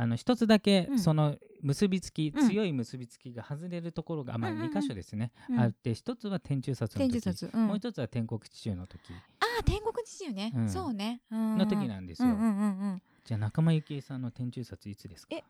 [0.02, 1.00] あの一つだけうん。
[1.00, 2.48] その結びつき、うん。
[2.48, 4.72] 強い結びつきが外れるところが、まあ、うんうんうん。
[4.72, 5.60] 2箇所ですね、うん。
[5.60, 7.54] あって一つは天中殺の時。
[7.54, 9.02] もう一つは天国地中の時。
[9.12, 10.70] ああ天国父よね、うん。
[10.70, 11.58] そうね、うん。
[11.58, 12.52] の時なんですよ、うんうんうんう
[12.96, 13.02] ん。
[13.26, 15.36] じゃあ仲間由紀恵さんの天中殺いつですか？
[15.36, 15.44] え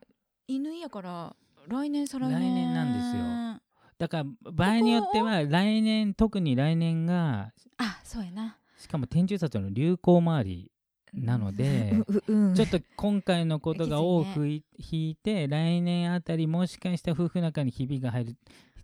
[0.48, 1.36] 犬やから
[1.68, 2.40] 来年再来年。
[2.40, 3.70] 来年なんですよ。
[4.00, 8.58] だから場合によっては来年特に来年があそうやな。
[8.78, 10.72] しかも天中殺の流行周り
[11.14, 11.94] なので
[12.28, 18.36] うんちょっと今回のことが多くい引いて来年あたりもしかしたら夫婦仲にひびが入る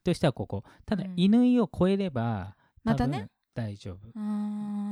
[0.03, 0.63] としたらここ。
[0.85, 1.13] ただうん。
[1.17, 3.97] 乾を超えればまたね大丈夫。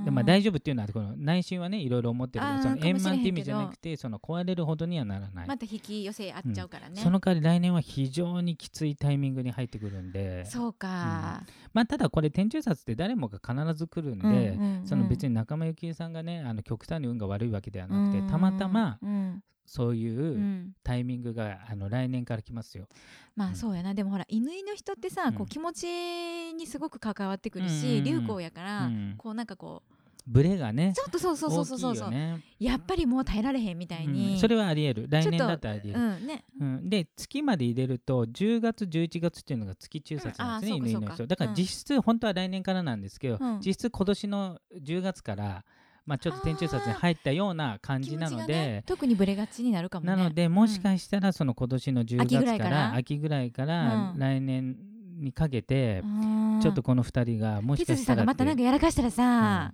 [0.06, 10.46] でまあ、大丈夫っていうのはこの内心はねいろいろ思ってるけどその円満って意味じゃなくてその壊れるほどにはならない、また引き寄せ合っちゃうからね、その代わり来年は非常にきついタイミングに入ってくるんで。
[10.46, 14.88] そうか、まあ、ただこれ天中殺って誰もが必ず来るんで、うんうんうん。
[14.88, 20.76] その別に仲間由紀恵さんがねあの極端に運が悪いわけではなくて、うんたまたまうんそういううん。
[20.84, 22.88] タイミングがあの来年から来ますよ。
[23.36, 23.52] まうん。
[23.54, 25.34] あそうやな、でもほら犬の人ってさ、うん。
[25.34, 27.92] こう気持ちにすごく関わってくるし、うん。
[27.92, 29.16] うんうん流行やから、うん。
[29.18, 29.94] こうなんかこう
[30.26, 32.10] ブレがねちょっとそうそうそうそうそう。
[32.10, 32.42] ね。
[32.60, 34.40] やっぱりもう耐えられへんみたいに、うん。
[34.40, 35.08] それはありえる。
[35.10, 36.46] 来年だったらありえる、うんね。
[36.60, 36.90] うん。
[36.90, 43.60] で月まで入れると10月11月っていうのが月中殺なんですね、うん犬の人だから実質本当は来年からなんですけど、うん。
[43.60, 45.66] 実質今年の10月から、
[46.06, 50.16] まあ、ちょっと天中殺に入ったような感じなので、ね、特にブレがちになるかもね。
[50.16, 54.20] なのでもしかしたらその今年の10秋月かぐら秋ぐらいからうん。
[54.20, 54.76] 来年
[55.20, 59.74] にかけてうんちょっとこの2人がもしかしたらまたなんかやらかしたらさ、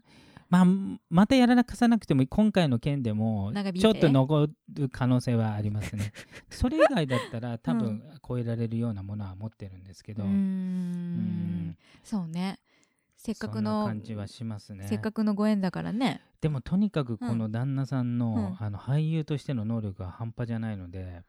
[0.50, 0.65] まあ
[1.10, 6.12] またやらかさなくても今回の件でもちょっと残る可能性はありますね。
[6.50, 11.78] それ以外だったら多分超えられるようなものは持ってるんですけど、うん。
[12.04, 12.60] そうね
[13.19, 14.88] せっかくの感じはしますね。
[14.88, 16.21] せっかくのご縁だからね。
[16.39, 18.65] でもとにかくこの旦那さんの,、うん。
[18.65, 21.23] あの俳優としての能力が半端じゃないので、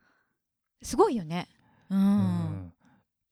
[0.83, 1.49] すごいよね。
[1.91, 2.73] うん、うん。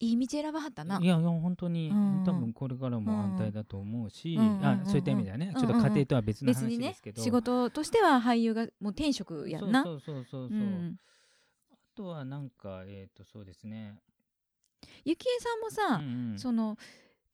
[0.01, 0.99] いい道選ばはったな。
[1.01, 2.25] いやいや本当に、うん。
[2.27, 9.85] 多分これからも安泰だと思うし、うんあそういった意味ではね、うんちょっと家庭とは別の話ですけど、仕事としては俳優がもう転職やんな。
[9.85, 10.99] そうそうそうそう
[11.71, 13.95] あとはなんかえっ、とそうですね、
[15.05, 16.39] ゆきえさんもさ、うんうん。
[16.41, 16.77] その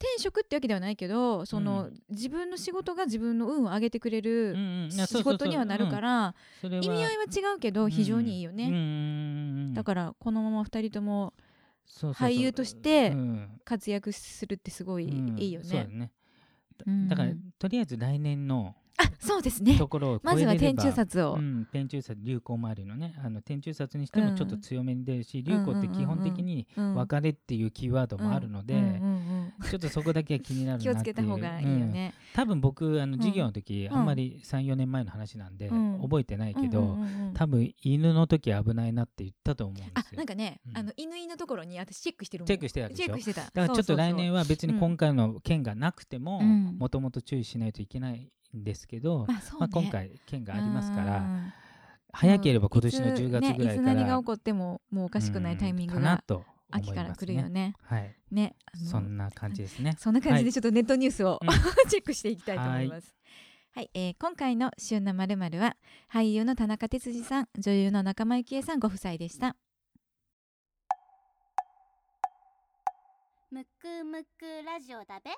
[0.04, 2.00] 転職ってわけではないけどその、うん。
[2.10, 4.54] 自分の仕事が自分の運を上げてくれる
[4.90, 11.32] 仕事にはなるから、意味合いは違うけど非常にいいよね、だからこのまま2人とも
[11.86, 13.60] 俳優としてうん。
[13.64, 15.38] 活躍するってすごいうん。
[15.38, 16.10] いいよね。
[17.08, 19.76] だからとりあえず来年のあそうですね。
[19.76, 25.44] ところをまずは天中殺を、うん、天中殺流行周りのねあの天中殺にしてもちょっと強めに出るし、ん。
[25.44, 29.00] 流行って基本的にうん別れっていうキーワードもあるので、
[29.68, 30.94] ちょっとそこだけは気になるなっていう。
[30.94, 31.92] 気をつけた方がいいようん。
[31.92, 32.14] ね。
[32.34, 33.98] 多分僕あのん授業の時、うん。
[33.98, 36.00] あんまり34年前の話なんで、うん。
[36.00, 36.96] 覚えてないけど、
[37.34, 39.92] 多分犬の時危ないなって言ったと思うんですよ。
[39.96, 40.78] あなんかね、うん。
[40.78, 43.04] あの犬のところに私チェックしてるチェックしてたでしょ？
[43.06, 43.40] チェックしてた。
[43.42, 46.76] だからちょっと来年はは別に今回の件がなくてもうん。
[46.78, 48.28] もともと注意しないといけないん
[48.62, 51.52] ですけど、まあねまあ、今回件がありますからうん
[52.16, 57.74] 早ければ今年のいつ10月ぐらいね、いつから何が起こってももうおかしくないタイミングがうんかなと思秋からいます来るよね。
[57.82, 58.54] はい、ね
[58.88, 59.96] そんな感じですね。
[59.98, 61.48] そんな感じはいでちょっとネットニュースを、うん
[61.90, 63.14] チェックしていきたいと思います。
[63.72, 65.76] はい、えー今回の旬なまるまるは
[66.08, 69.56] 俳優の田中哲司さん、女優の仲間由紀恵さんご夫妻でした。
[73.50, 75.30] むくむくラジオだべ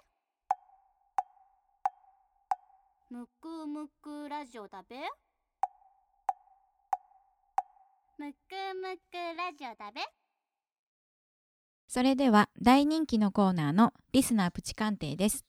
[3.08, 4.96] むくむくラジオだべ？
[8.18, 8.36] むく
[8.82, 10.00] むくラジオだべ？
[11.86, 15.44] それでは大人気のコーナーのリスナープチ鑑定です、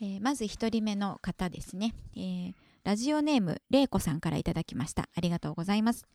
[0.00, 2.52] えーまず1人目の方ですね、えー
[2.84, 5.08] ラジオネームれいこさんからいただきました。
[5.14, 6.06] ありがとうございます。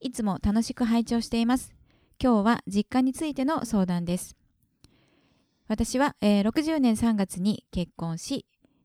[0.00, 1.72] いつも楽しく拝聴しています。
[2.20, 4.36] 今日は実家についての相談です。
[5.68, 8.44] 私は、えー60年3月に結婚し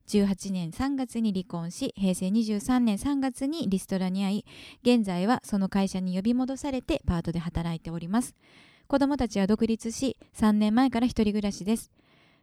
[0.09, 4.45] 18年3月に離婚し平成23年3月にリストラに遭い
[4.81, 8.35] 現在はその会社に呼び戻されてパートで働いております。
[8.87, 11.91] 子供たちは独立し3年前から一人暮らしです。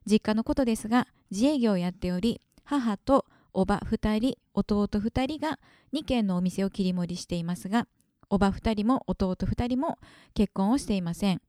[0.08, 5.58] 実家のことですが自営業をやっており母とおば2人弟2人が
[5.92, 7.88] 2軒のお店を切り盛りしていますが
[8.30, 9.98] おば2人も弟2人も
[10.34, 11.42] 結婚をしていません。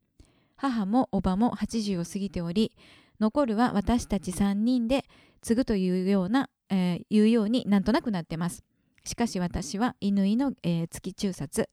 [0.56, 2.72] 母もおばも80を過ぎており
[3.20, 5.06] 残るは私たち3人で
[5.42, 8.64] 継ぐというような、えーいうようになんとなくなってます。
[9.04, 11.70] しかし私は乾の、えー月中殺。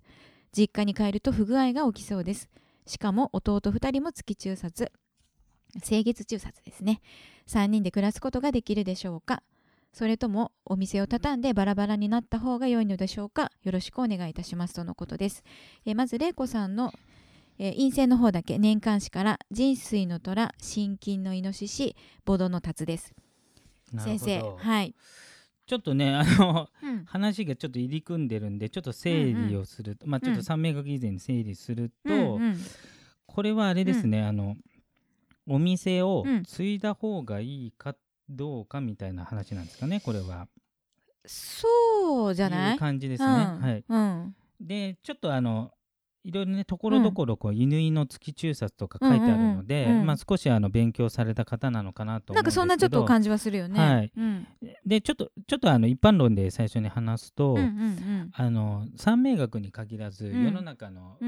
[0.57, 2.49] 実家に帰ると不具合が起きそうです。
[2.87, 4.93] しかも弟2人も月中殺。
[5.83, 7.01] 清月中殺ですね。
[7.49, 9.43] 3人で暮らすことができるでしょうか。
[9.93, 13.51] それともお店を畳んでバラバラになった方が良いのでしょうか。
[13.63, 15.45] よろしくお願いいたしますとのことです、
[15.87, 16.93] えーまず玲子さんの、
[17.59, 23.15] えー陰性の方だけ年間誌から人水の虎心筋のイノシシボドのタツです。
[23.99, 24.95] 先生はい、
[25.67, 27.05] ちょっとねあのうん。
[27.05, 29.97] 話がちょっと入り組んでるんでちょっと整理をする。
[29.97, 32.57] と、まあちょっと三名学以前に整理すると、うんうん。
[33.27, 34.57] これはあれですね、あの
[35.47, 36.43] お店をうん。
[36.45, 37.95] 継いだ方がいいか
[38.29, 40.49] どうかみたいな話なんですかねこれは。
[41.27, 42.73] そうじゃない？
[42.75, 43.29] いう感じですね。
[43.29, 43.61] うん。
[43.61, 44.37] はい、うん。
[44.61, 45.73] でちょっとあの
[46.25, 53.79] いろいろねところどころこう乾の月中殺とか書いてあるので、まあ、少しあの勉強された方なのかなと思うんかそんなちょっと感じはするよね。
[53.79, 54.13] はい。
[54.17, 54.47] うん。
[54.87, 57.59] でちょっとちょっとあの一般論で最初に話すと、
[58.33, 60.45] あの三名学に限らず、うん。
[60.45, 61.19] 世の中の、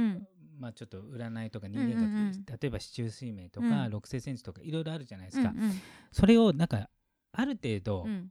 [0.59, 2.45] まあ、ちょっと占いとか人間学、うんうんうん。
[2.47, 3.91] 例えば四柱推命とか、うん。
[3.91, 5.73] 六星占術とかいろいろあるじゃないですか、うんうん。
[6.11, 6.89] それをなんか
[7.33, 8.31] ある程度、うん。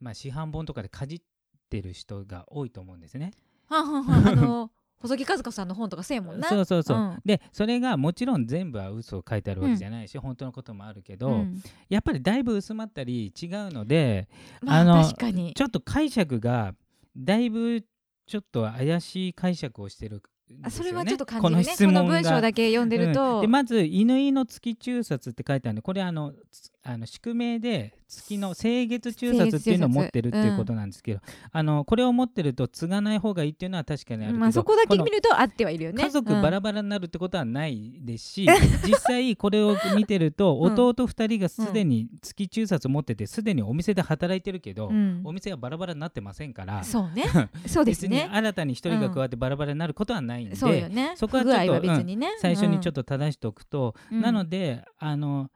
[0.00, 1.20] まあ、市販本とかでかじっ
[1.68, 3.32] てる人が多いと思うんですね。
[3.68, 6.48] はんはんはんあの細木和子さんの本とかせえもんな。
[6.48, 14.28] そうそうそう、うんでそれがもちろん全部は嘘を書いてあるわけじゃないし、本当のこともあるけど、うんやっぱりだいぶ薄まったり違うので
[14.62, 15.52] まああの確かに。
[15.54, 16.74] ちょっと解釈が
[17.16, 17.84] だいぶ
[18.26, 21.64] ちょっと怪しい解釈をしてるねあそれはちょっと感じるね。
[21.64, 23.40] この質問が文章だけ読んでるうんと。
[23.40, 31.20] でまず「乾の月中殺」って書いてあるんでこれあのつあの宿命で月の清月中殺っていうのを持ってるっていうことなんですけど、
[31.50, 36.02] あのこれを持ってると継がない方がいいっていうのは確かにあるけど、まあそこだけ見るとあってはいるよね。
[36.02, 38.46] 家族バラバラになるってことはないですし、
[38.86, 47.24] 実際これを見てるとうん弟2人がすでに月中殺を持っててすでにお店で働いてるけど、うんお店がバラバラになってませんからそうね。
[47.66, 48.28] そうです別にね。
[48.30, 51.12] 新たに1人が加わってバラバラになることはないんで、そね。
[51.16, 52.28] そこはちょっとね。
[52.40, 52.96] 最初にちょっと。
[52.96, 55.50] と正しておくと、うんなのであの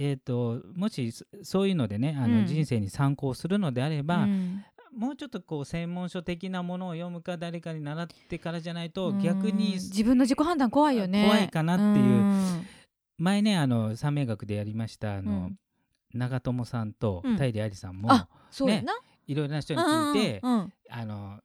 [0.00, 2.46] えー、ともしそそういうのでねあの、うん。
[2.46, 4.64] 人生に参考するのであれば、うん。
[4.96, 9.18] もうちょっとこう専門書的なものを読むか誰かに習ってからじゃないとうん。
[9.20, 11.24] 逆に自分の自己判断怖いよね。
[11.26, 12.04] 怖いかなっていう。
[12.04, 12.66] うん。
[13.18, 15.58] 前ねあの三名学でやりましたあの、うん。
[16.14, 17.36] 長友さんとうん。
[17.36, 18.94] 平愛理さんも、あそうやな。
[19.26, 21.40] いろいろな人に聞いて、あの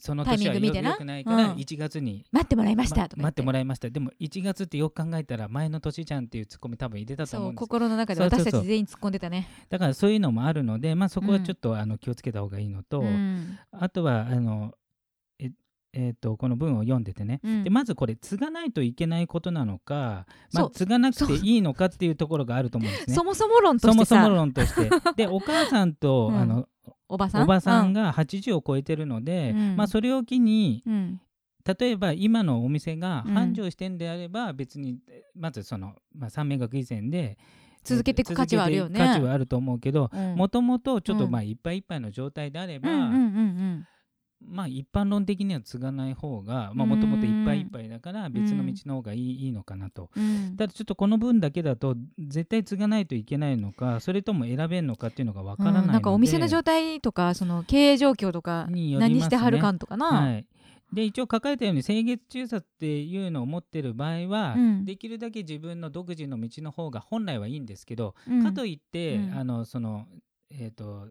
[0.00, 0.90] そのタイミ年はよング見てな？
[0.90, 1.52] よくないからうん。
[1.54, 3.90] 1月に、待ってもらいましたとか待ってもらいました。
[3.90, 7.60] でも1月ってよく考えたら前の年じゃんっていうツッコミ多分入れたと思うんです。
[7.60, 9.48] 心の中で私たち全員突っ込んでたね。
[9.68, 13.58] だからそういうのもあるので、まあ、そこはちょっと、あの気をつけた方がいいのと、うん。
[13.72, 14.72] あとはあの
[15.38, 15.50] え
[15.92, 17.64] えーとこの文を読んでてね、うん。
[17.64, 23.16] でまずこれ継がないといけないことなのか、まあ、継がなくていいのかっていうところがあると思うんですね。
[23.16, 24.24] そもそも論とそもしてさ。
[24.24, 24.90] そも論として。
[25.16, 26.38] でお母さんと、 うん。
[26.38, 26.68] あの
[27.08, 27.42] おばさん？
[27.42, 29.76] おばさんが80を超えてるので、うん。
[29.76, 30.92] まあ、それを機にうん。
[30.92, 31.20] うん
[31.78, 33.34] 例えば今のお店がうん。
[33.34, 35.00] 繁盛してんであれば別に
[35.34, 37.36] まずその、まあ、三名学以前で
[37.82, 39.00] 続けていく価値はあるよね。
[39.00, 40.36] 価値はあると思うけどうん。
[40.36, 41.30] もともとちょっとうん。
[41.32, 43.86] まあいっぱいいっぱいの状態であれば、うんうんうん
[44.44, 50.10] まあ一般論的には継がない方がもともといっぱいいっぱいだから別の道の方がいい,、いいのかなと。
[50.16, 50.24] うん。
[50.24, 60.46] うんただちょっとこの分だけだと絶対継がないといけないのかそれとも選べるのかっていうのがわからないので、うんなんかお店の状態とかその経営状況とか何してはるかんとかな、はい、
[60.92, 64.84] で一応書かれたように清月中殺っていうのを持ってる場合は、うん。
[64.84, 68.42] できるだけ自分の独自の道の方が本来はいいんですけど、うん。
[68.44, 69.34] かといって、うん。
[69.34, 70.06] あのその
[70.50, 71.08] えっ、と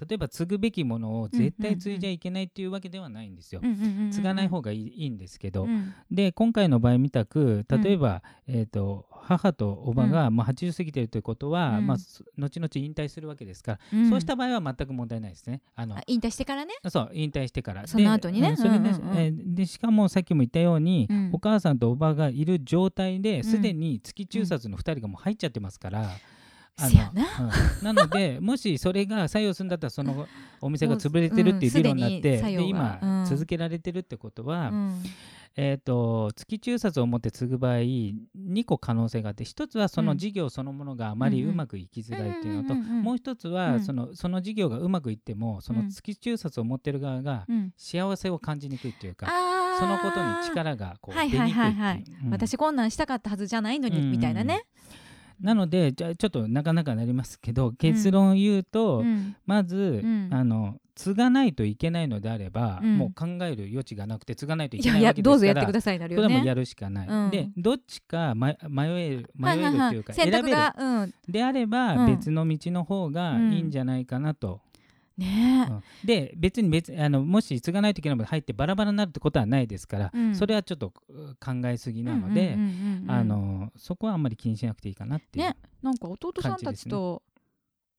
[0.00, 3.60] 例えば継ぐべきものを絶対継いじゃいけないっていうわけではないんですよ。
[3.62, 5.92] うんうんうんうん継がない方がいいんですけど、うん。
[6.10, 11.86] で今回の場合みたく例えば、えー、と母とおばが、まあ、80過ぎてるということは、うん。
[11.86, 14.10] まあ、す後々引退するわけですから、ん。
[14.10, 15.62] そうした場合は全く問題ないですね。
[15.74, 16.74] あのあ引退してからね？
[16.88, 17.86] そう引退してから。
[17.86, 18.56] その後にね。
[19.32, 21.30] で,しかもさっきも言ったように、うん。
[21.32, 23.44] お母さんとおばがいる状態でん。
[23.44, 26.10] すでに月中殺の2人がもう入っちゃってますから。
[26.76, 26.88] あ
[27.82, 27.92] のな。
[27.92, 30.26] ので もしそれが作用するんだったらその
[30.60, 33.24] お店が潰れてるっていう理論になって、で今、うん。
[33.26, 35.02] 続けられてるってことは、うん。
[35.56, 38.18] えー、と月中殺を持って継ぐ場合2
[38.66, 47.72] 個可能性があって1つはその事業そのものがあまりうまくいきづらいっていうのと、もう1つうんはそのその事業がうまくいってもその月中殺を持ってる側がうん。
[47.76, 49.28] 幸せを感じにくいっていうか、
[49.78, 51.50] そのことに力がこう出にくい
[52.30, 54.64] 私こんなんしたかったはずじゃないのに、うんみたいなね、
[55.40, 59.36] なのでじゃあちょっとなかなかなりますけど結論を言うと、うん。
[59.46, 60.28] まず、うん。
[60.32, 62.98] あの継がないといけないのであれば、うん。
[62.98, 67.30] もう考える余地がなくて継がないといけないわけですからどうぞやってくださいなるよねこれはもうやるしかない、うん。
[67.30, 69.88] でどっちか、ま、迷える迷えるはいはい。
[69.88, 72.06] っていうか、はい選べるであれば、うん。
[72.06, 74.60] 別の道の方がいいんじゃないかなと、
[75.16, 75.82] ねうん。
[76.04, 80.34] で別に別あのもし継がないといけないので入ってバラバラになるってことはないですから、うん。
[80.34, 82.56] それはちょっとう考えすぎえなので、
[83.76, 85.38] そこはあんまり気にしなくていいかなって。
[85.38, 87.22] ねなんか弟さんたちと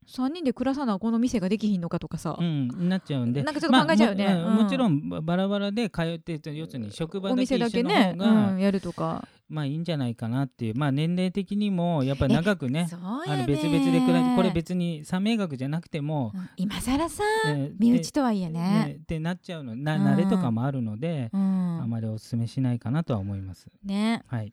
[0.07, 3.43] 3人で暮らさなこの店ができひんのかとかさ、うん、なっちゃうんで。
[3.43, 4.25] なんかちょっと考えちゃうよね。
[4.25, 10.75] うんまあももちろんばバラバラで通ってて要するに職場だけ一緒のだけね方、が、うん、やるとかまあいいんじゃないかなっていう。
[10.75, 18.59] まあ年齢的にもやっぱり長くねあの別々で暮らしこれ別に三名学じゃなくても、うん今更さえー身内とはいえでね。
[18.59, 19.75] ねってなっちゃうの。
[19.75, 21.81] なうん慣れとかもあるので、うん。
[21.83, 23.67] あまりお勧めしないかなとは思います。
[23.83, 24.23] ね。
[24.27, 24.51] はい、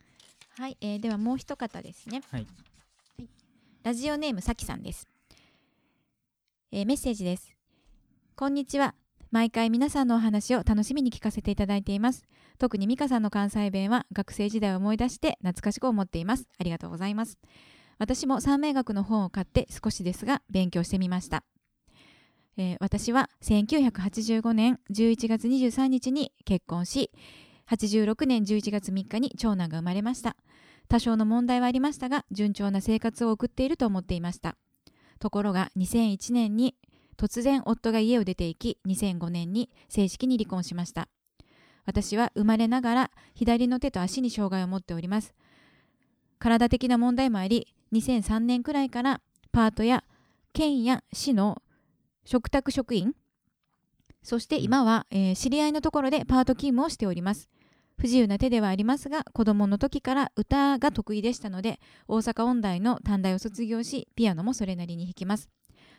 [0.59, 2.47] はい、えーではもう一方ですね、はい。
[3.83, 5.09] ラジオネームさきさんです、
[6.71, 7.57] えーメッセージです。
[8.37, 8.95] こんにちは
[9.33, 12.27] 毎回皆さんのお話を楽しみに聞かせていただいています。
[12.59, 16.47] 特に美香さんの関西弁は学生時代を思い出して懐かしく思っています。
[16.61, 17.39] ありがとうございます。
[17.99, 21.45] 私も三名学の本を買って少しですが勉強してみました。
[22.59, 27.11] えー私は1985年11月23日に結婚し
[27.71, 30.37] 86年11月3日に長男が生まれました。
[30.89, 34.57] 多少の問題はありましたが順調な生活を送っていると思っていました。
[35.21, 36.75] ところが2001年に
[37.23, 41.07] 突然夫が家を出て行き2005年に正式に離婚しました。
[41.87, 45.33] 私は生まれながら左の手と足に障害を持っております。
[46.41, 49.21] 体的な問題もあり2003年くらいから
[49.53, 50.03] パートや
[50.53, 51.63] 県や市の
[52.25, 53.15] 嘱託職員
[54.25, 57.49] そして今は、えー知り合いのところでパート勤務をしております。
[57.99, 65.51] 不自由な手ではありますが子供の時から歌が得意でしたので大阪音大の短大を卒業しピアノもそれなりに弾きます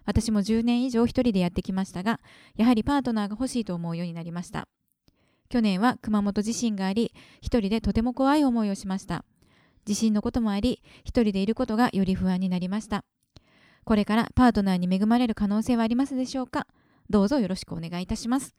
[0.05, 2.19] 私も10年以上一人でやってきましたが
[2.55, 4.67] やはりパートナーが欲しいと思うようになりました。
[5.49, 9.23] 去年は熊本地震があり一人でとても怖い思いをしました。
[9.85, 13.03] 地震のこともあり一人でいることがより不安になりました。
[13.83, 16.67] これからパートナーに恵まれる可能性はありますでしょうか？
[17.09, 18.55] どうぞよろしくお願いいたします。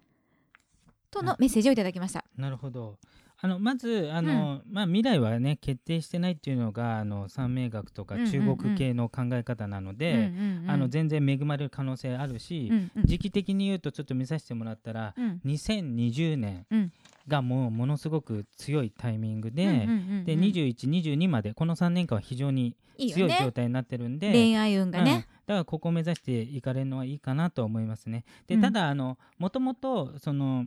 [1.11, 2.25] とのメッセージをいただきました。
[2.37, 2.99] なるほど
[3.41, 8.33] あのまずあの、まあ、未来はね決定してないっていうのがあの三名学とかうんうんうん。
[8.33, 10.71] 中国系の考え方なので、うんうんうん。
[10.71, 13.05] あの全然恵まれる可能性あるし、うんうん。
[13.05, 15.41] 時期的に言うとちょっと見させてもらったら、うん。
[15.45, 16.93] 2020年うん。
[17.27, 25.05] がもうものすごく強いタイミングで、うんうんうんうんで2122までこの3年間は非常に強い状ね態になってるんで恋愛運がうん。
[25.05, 28.25] ね、だからここを目指していかれるのはいいかなと思いますね。
[28.47, 28.61] でうん。
[28.63, 30.67] ただあのもともとその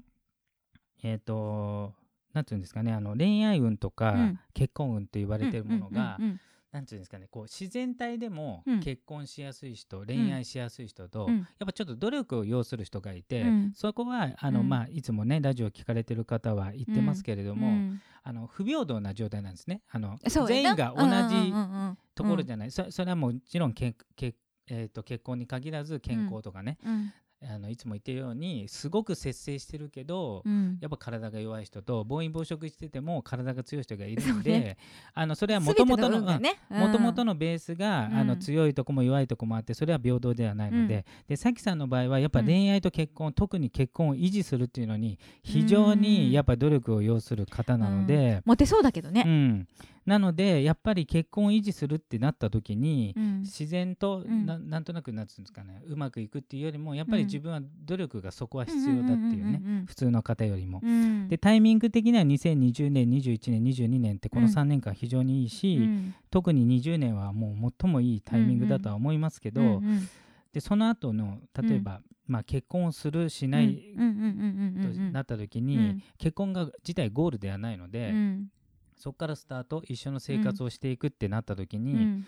[1.04, 1.94] えっ、と
[2.34, 4.40] なんていうんですかねあの恋愛運とか、うん。
[4.54, 8.80] 結婚運と言われてるものが、うんうんうんなんていうんですかねこう自然体でもうん。
[8.82, 11.38] 結婚しやすい人、恋愛しやすい人と、うん。
[11.38, 13.72] やっぱちょっと努力を要する人がいて、うん。
[13.74, 14.70] そこはあの、うん。
[14.70, 18.02] まあ、いつもねラジオ聞かれてる方は言ってますけれども、うん。
[18.24, 19.82] あの不平等な状態なんですね。
[19.90, 21.54] あの全員が同じ
[22.14, 24.36] ところじゃゃない、そそれはもちろんけけ、
[24.68, 27.14] えー、と結婚に限らず健康とかね、うん
[27.44, 30.80] あのいつも言ってるようにすごく節制してるけど、うん。
[30.82, 34.78] やっぱ体が弱い人と暴飲暴食してても体が強い人がいるので、そうね。
[35.14, 36.40] あのそれはもともとのも
[36.92, 38.18] ともとののベースが、うん。
[38.18, 46.02] あの強いとこも弱いとこもあってそれは平等ではないので,、でさきさんの場合はやっぱ恋愛と結婚、特に結婚を維持するっていうのに非常うん。
[46.02, 49.68] にやっぱ努力を要する方なので、モテそうだけどうね、ん
[50.08, 53.40] なのでやっぱり結婚を維持するってなった時に、うん。
[53.42, 54.46] 自然とうん。
[54.46, 57.28] ななんとなくなんつうんですかねうまくいくっていうよりもやっぱりうん。
[57.28, 60.80] 自分は努力がそこは必要だっていうね、普通の方よりも。
[60.82, 61.28] うん。
[61.28, 64.54] でタイミング的には2020年21年22年ってこのうん。
[64.54, 66.16] 3年間非常にいいし、うん。
[66.32, 69.82] 特に20年はもう最もいいタイミングだとは思いますけど、
[70.54, 76.04] でその後の例えば、まあ、結婚をするしないとなった時に、うん。
[76.18, 78.48] 結婚が自体ゴールではないので、うん
[78.98, 82.28] そこからスタート一緒の生活をしていくってなった時に、うん。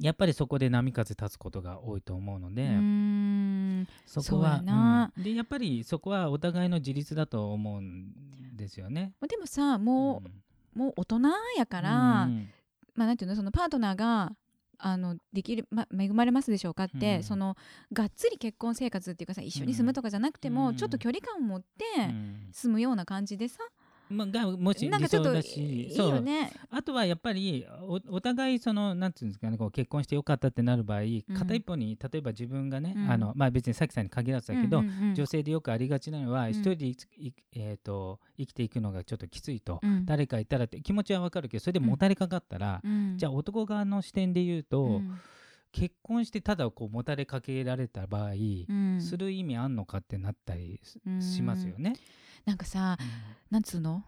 [0.00, 2.68] やっぱりそこで波風立つことが多いと思うので、
[4.06, 4.60] そこは
[5.16, 5.22] うん。
[5.22, 9.12] でやっぱりそこはお互いの自立だと思うんですよね。
[9.28, 10.32] でもさもうん。
[10.74, 11.20] う、もう大人
[11.58, 12.48] やから、うん。
[12.94, 14.32] まあなんていうのそのパートナーが
[14.78, 17.22] あのできる、ま、恵まれますでしょうかって、うん。
[17.22, 17.56] その
[17.92, 20.76] がっつり結婚生活っていうかさ一緒に住むとかじゃなくても、うん。
[20.76, 21.66] ちょっと距離感を持って
[22.00, 22.48] うん。
[22.50, 23.58] 住むような感じでさ、
[24.14, 26.52] まあ、がもし理想だしいそうよね。
[26.70, 31.00] あとはやっぱりおお互いそのなんていうんですかねこう結婚してよかったってなる場合、
[31.36, 33.10] 片一方に例えば自分がね、うん。
[33.10, 35.14] あのまあ別にさきさんに限らずだけど、うんうんうん。
[35.14, 36.50] 女性でよくありがちなのは、ん。
[36.50, 40.06] 一人でいついえー、と生きていくのがちょっときついと、うん。
[40.06, 43.14] 誰かいたらって気持ちはわかるけどそれでもたれかかったら、うん。
[43.16, 45.18] じゃあ男側の視点で言うと、うん。
[45.72, 48.34] 結婚してただこうもたれかけられた場合、う
[48.72, 49.00] ん。
[49.00, 50.80] する意味あんのかってなったり
[51.20, 51.94] しますよね。
[52.44, 52.96] なんかさ
[53.50, 54.04] なんつうの？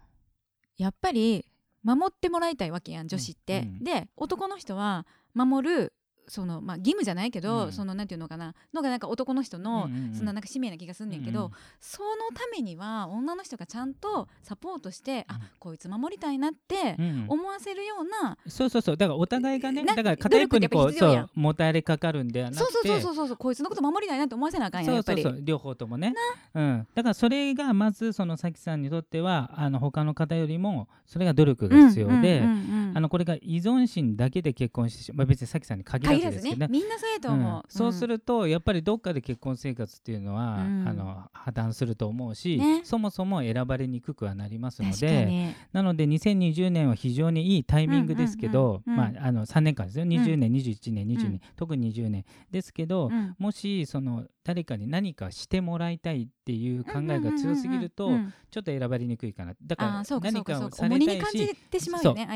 [0.76, 1.46] やっぱり
[1.82, 3.60] 守ってもらいたいわけやん女子って。
[3.60, 3.84] うん。
[3.84, 5.92] で男の人は守る
[6.28, 7.72] その、まあ、義務じゃないけど、うん。
[7.72, 10.14] そのなんていうのかなのがなんか男の人の、うんうんうん。
[10.14, 11.52] そのなんか使命な気がすんねんけど、うんうん。
[11.80, 15.40] そのためには女の人がちゃんとサポートして、あうん。
[15.58, 18.96] こいつ守りたいなってうん思わせるような、そうそうそう。
[18.96, 22.88] だからお互いがねなだから片一方にこうそうもたれかかるんではなそうくて。
[22.88, 25.22] そうそうそうそうこいつのこと守りたいなって思わせなあかんやっぱり。
[25.22, 25.44] そうそうそう。
[25.44, 26.14] 両方ともね、
[26.54, 36.68] うん、だからそれがまずそのさきさんにとってはあの他の方よりもそれが努力が必要で、うんうんうんうんあのこれが依存心だけで結婚してしまう、まあ、別にさきさんに限ら限らずずですねね。
[36.70, 37.62] みんなそうやと思う、うん。
[37.68, 40.88] そうするるとやっぱりどっかで結婚生活っていうのは、うん。
[40.88, 42.80] あの破綻すると思うし、ね。
[42.84, 45.54] そもそも選ばれにくくはなりますのでに。
[45.72, 48.94] なので2020年は非常にいいタイミングですけど、うん。
[48.94, 48.98] うん。
[48.98, 49.08] うん。
[49.08, 50.04] うんまあ、あの3年間ですよ。
[50.04, 53.34] 20年、21年22年、うん特に20年ですけど、うん。
[53.38, 58.34] もしその誰かに何かしてもらいたいっていう考えが強すぎると、うんうんうんうん。
[58.50, 59.54] ちょっと選ばれにくいかな。
[59.62, 61.56] だから何かをされたいし。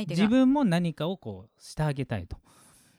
[0.08, 2.36] 自分も何かをこうしてあげたいと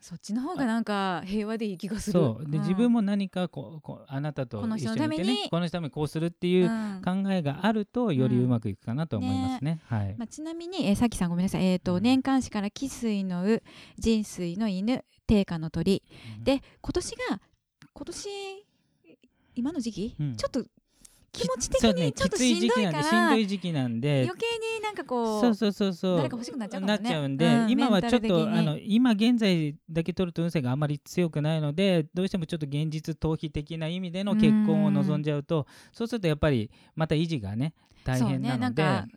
[0.02, 2.20] そっちの方がなんか平和でいい気がする。
[2.20, 2.50] そう。
[2.50, 2.62] で、ん。
[2.62, 5.24] 自分も何かこうこうあなたと一緒にいてのために。
[5.24, 7.02] ねこの人のためにこうするっていううん。
[7.06, 9.80] 考えがあるとよりうまくいくかなと思いますね。
[9.86, 12.04] はい、まあ、ちなみに、えーさきさんごめんなさい、えーとうん。
[12.04, 13.62] 年間誌から汽水のう
[14.00, 16.04] 人水の犬定価の鳥、
[16.38, 16.44] うん。
[16.44, 17.42] で今年が
[17.94, 18.30] 今年
[19.54, 20.36] 今の時期、うん。
[20.36, 20.66] ちょっと
[21.32, 24.24] 気持ち的にちょっとしんどいから、時期なんでしんどい時期なんで。
[24.28, 24.46] 余計
[24.78, 26.18] になんかこうそうそうそうそう。
[26.18, 26.88] 誰か欲しくなっちゃうね。
[26.88, 37.74] なっちゃうんで、うん今はちょっとあの今現在だけ取ると運勢があまり強くないのでどうしてもちょっと現実逃避的な意味での結婚を望んじゃうとそうするとやっぱりまた維持がね
[38.04, 38.60] 大変なので。
[38.60, 39.08] なんか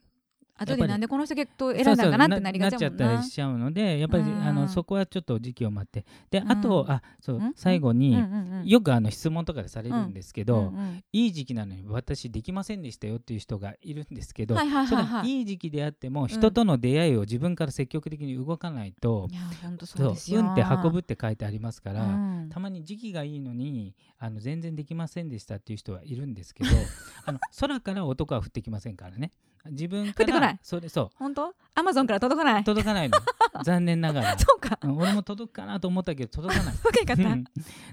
[0.56, 3.06] 後でなんでこの人結構選んだんかなってなりがちやもんな。
[3.06, 4.42] なっちゃったりしちゃうのでやっぱりうん。
[4.42, 6.04] あのそこはちょっと時期を待って。
[6.30, 6.50] でうん。
[6.52, 7.52] あとあそううん？
[7.56, 8.16] 最後に
[8.64, 10.72] よくあの質問とかでされるんですけど、
[11.12, 15.04] いい時期なのに私できませんでしたよっていう人がいるんですけど、はいはいいはい。
[15.04, 20.40] はいい時期であっても人との出会いを自分から積極的に動かないと、いや本当そそううですよ。
[20.40, 22.06] 運って運ぶって書いてありますから、う
[22.44, 22.48] ん。
[22.50, 26.70] たまに時期がいいのにあの全然できませんでしたっていう人はいるんですけど
[27.26, 29.30] あの空から男は降ってきませんからね
[29.70, 30.58] 自分から降ってこない？
[30.62, 31.54] それそ本当？
[31.74, 32.64] アマゾンから届かなうい？
[32.64, 33.18] 届かないの。
[33.64, 34.78] 残念ながら、そうか。
[34.82, 36.74] うん俺も届くかなと思ったけど届かない。
[36.74, 37.14] わかりか。
[37.14, 37.44] ったうん。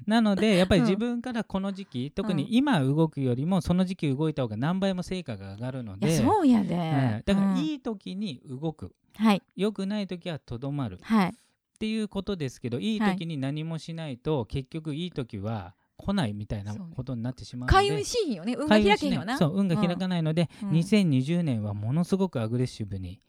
[0.05, 0.87] なのでやっぱりうん。
[0.87, 6.17] 自分からこの時期、特にうん今動くよりもその時期動いた方が何倍も成果が上がるので。
[6.17, 6.83] そうやで、は
[7.19, 7.57] いだからうん。
[7.59, 8.93] いい時に動く。
[9.15, 9.41] はい。
[9.55, 10.95] 良くない時はとどまる。
[10.95, 11.33] っはい。
[11.79, 18.53] ていうことですけどいい時に何もしないと、結局いい時は来ないみたいなことになってしまうので開運シーンよね。
[18.53, 19.37] 運が開けへんよな。
[19.37, 20.69] そう運が開かないので、うん。
[20.71, 23.21] 2020年はものすごくアグレッシブに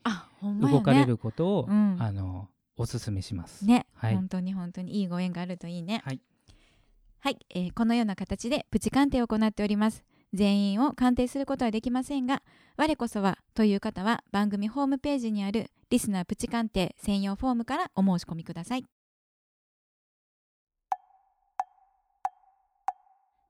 [0.61, 1.97] 動かれることを、うん。
[1.99, 3.65] あのおすすめします。
[3.65, 4.15] ね、はい。
[4.15, 6.01] 本当に本当にいいご縁があるといいね。
[6.03, 6.19] はい、
[7.19, 10.03] はい、えーこのような形でプチ鑑定を行っております。
[10.33, 12.41] 全員を鑑定することはできませんが
[12.75, 18.85] 我こそはという方は番組ホームページにあるリスナープチ鑑定専用フォームからお申し込みください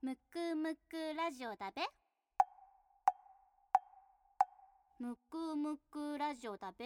[0.04, 1.82] むくむくラジオだべ。
[5.00, 6.84] むくむくラジオだべ。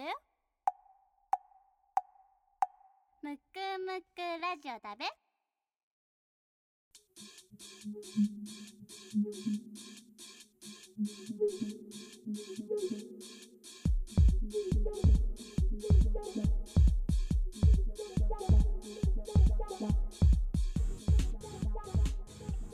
[3.20, 3.40] むく
[3.84, 5.04] むくラジオだべ。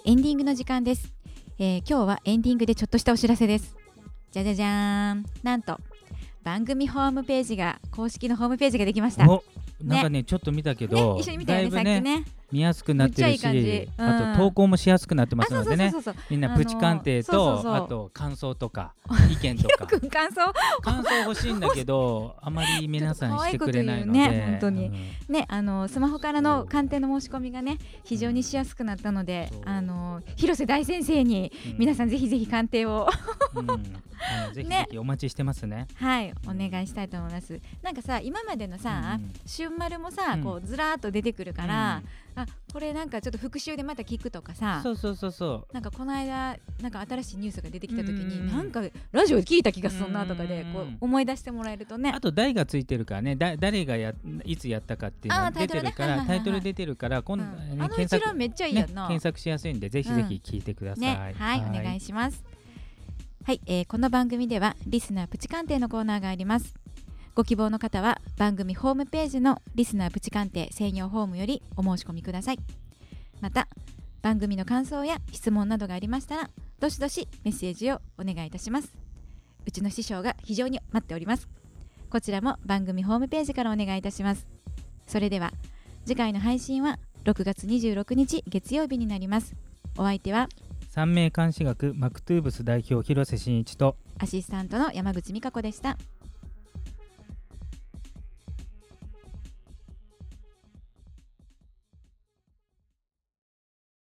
[0.07, 1.14] エンディングの時間です、
[1.59, 3.74] えー今日はエンディングでちょっとしたお知らせです。
[4.32, 5.24] じゃじゃじゃーん。
[5.42, 5.78] なんと
[6.42, 9.26] 番組ホームページが公式のホームページができました。
[9.26, 9.42] お
[9.82, 12.24] なんかねちょっと見たけど、ね、一緒に見たよねさっきね
[12.55, 15.92] 見やすくなってるしいいうんあと投稿もしやすくなってますのでね。
[16.30, 18.94] みんなプチ鑑定とあと感想とか
[19.28, 19.86] 意見とか。
[20.09, 20.52] 感想。
[20.80, 24.18] 感想欲しいんだけどあまり皆さんしてくれないので。
[24.20, 24.86] ね本当に。
[24.86, 25.34] うん。
[25.34, 31.78] ねあのスマホからの鑑定の申し込みがね非常にしやすくなったのであの広瀬大先生にうん。
[31.78, 33.09] 皆さんぜひぜひ鑑定を。
[33.57, 33.66] うん。
[34.55, 35.88] ぜひぜひお待ちしてますね。
[35.96, 37.61] はいお願いしたいと思います。
[37.82, 40.44] なんかさ今までのさうん「春丸」もさうん。
[40.44, 42.02] こうずらーっと出てくるから
[42.36, 44.80] あこれなんかちょっと復習でまた聞くとかさ。
[44.82, 45.74] そうそうそうそう。
[45.74, 48.49] なんかこの間なんか新しいニュースが出てきた時にうん。
[48.49, 48.82] なんか
[49.12, 50.72] ラジオで聞いた気がするなとかでうん。
[50.72, 52.12] こう思い出してもらえるとね。
[52.14, 53.36] あと台がついてるからね。
[53.36, 54.12] だ誰がや
[54.45, 55.82] いつやったかっていうのがあータイトル。
[55.82, 57.78] ね出てるからタイトル出てるから今度、うん。
[57.78, 59.03] ねあの一覧めっちゃいいやんな。
[59.03, 61.59] ね検索しやすいんでぜひぜひ聞いてください、ねはい。
[61.61, 62.45] お願いします。
[63.47, 66.74] はい、えーこの番組ではリスナープチ鑑定のコーナーがあります
[67.35, 72.59] ご希望の方は番組ホームページのリスナープチ鑑定専用フォームよりお申し込みください。
[73.41, 73.66] また
[74.22, 78.95] 番組の感想や質問などがありましたらどしどしメッセージをお願いいたします。
[79.66, 81.49] うちの師匠が非常に待っております。
[82.09, 84.47] こちらも番組ホームページからお願いいたします。
[85.09, 85.53] それでは
[86.07, 89.57] 次回の配信は6月26日月曜日になります。
[89.99, 90.49] お相手は
[90.89, 95.99] 三名監視学マクトゥーブス代表広瀬真一とアシスタントの山口美香子でした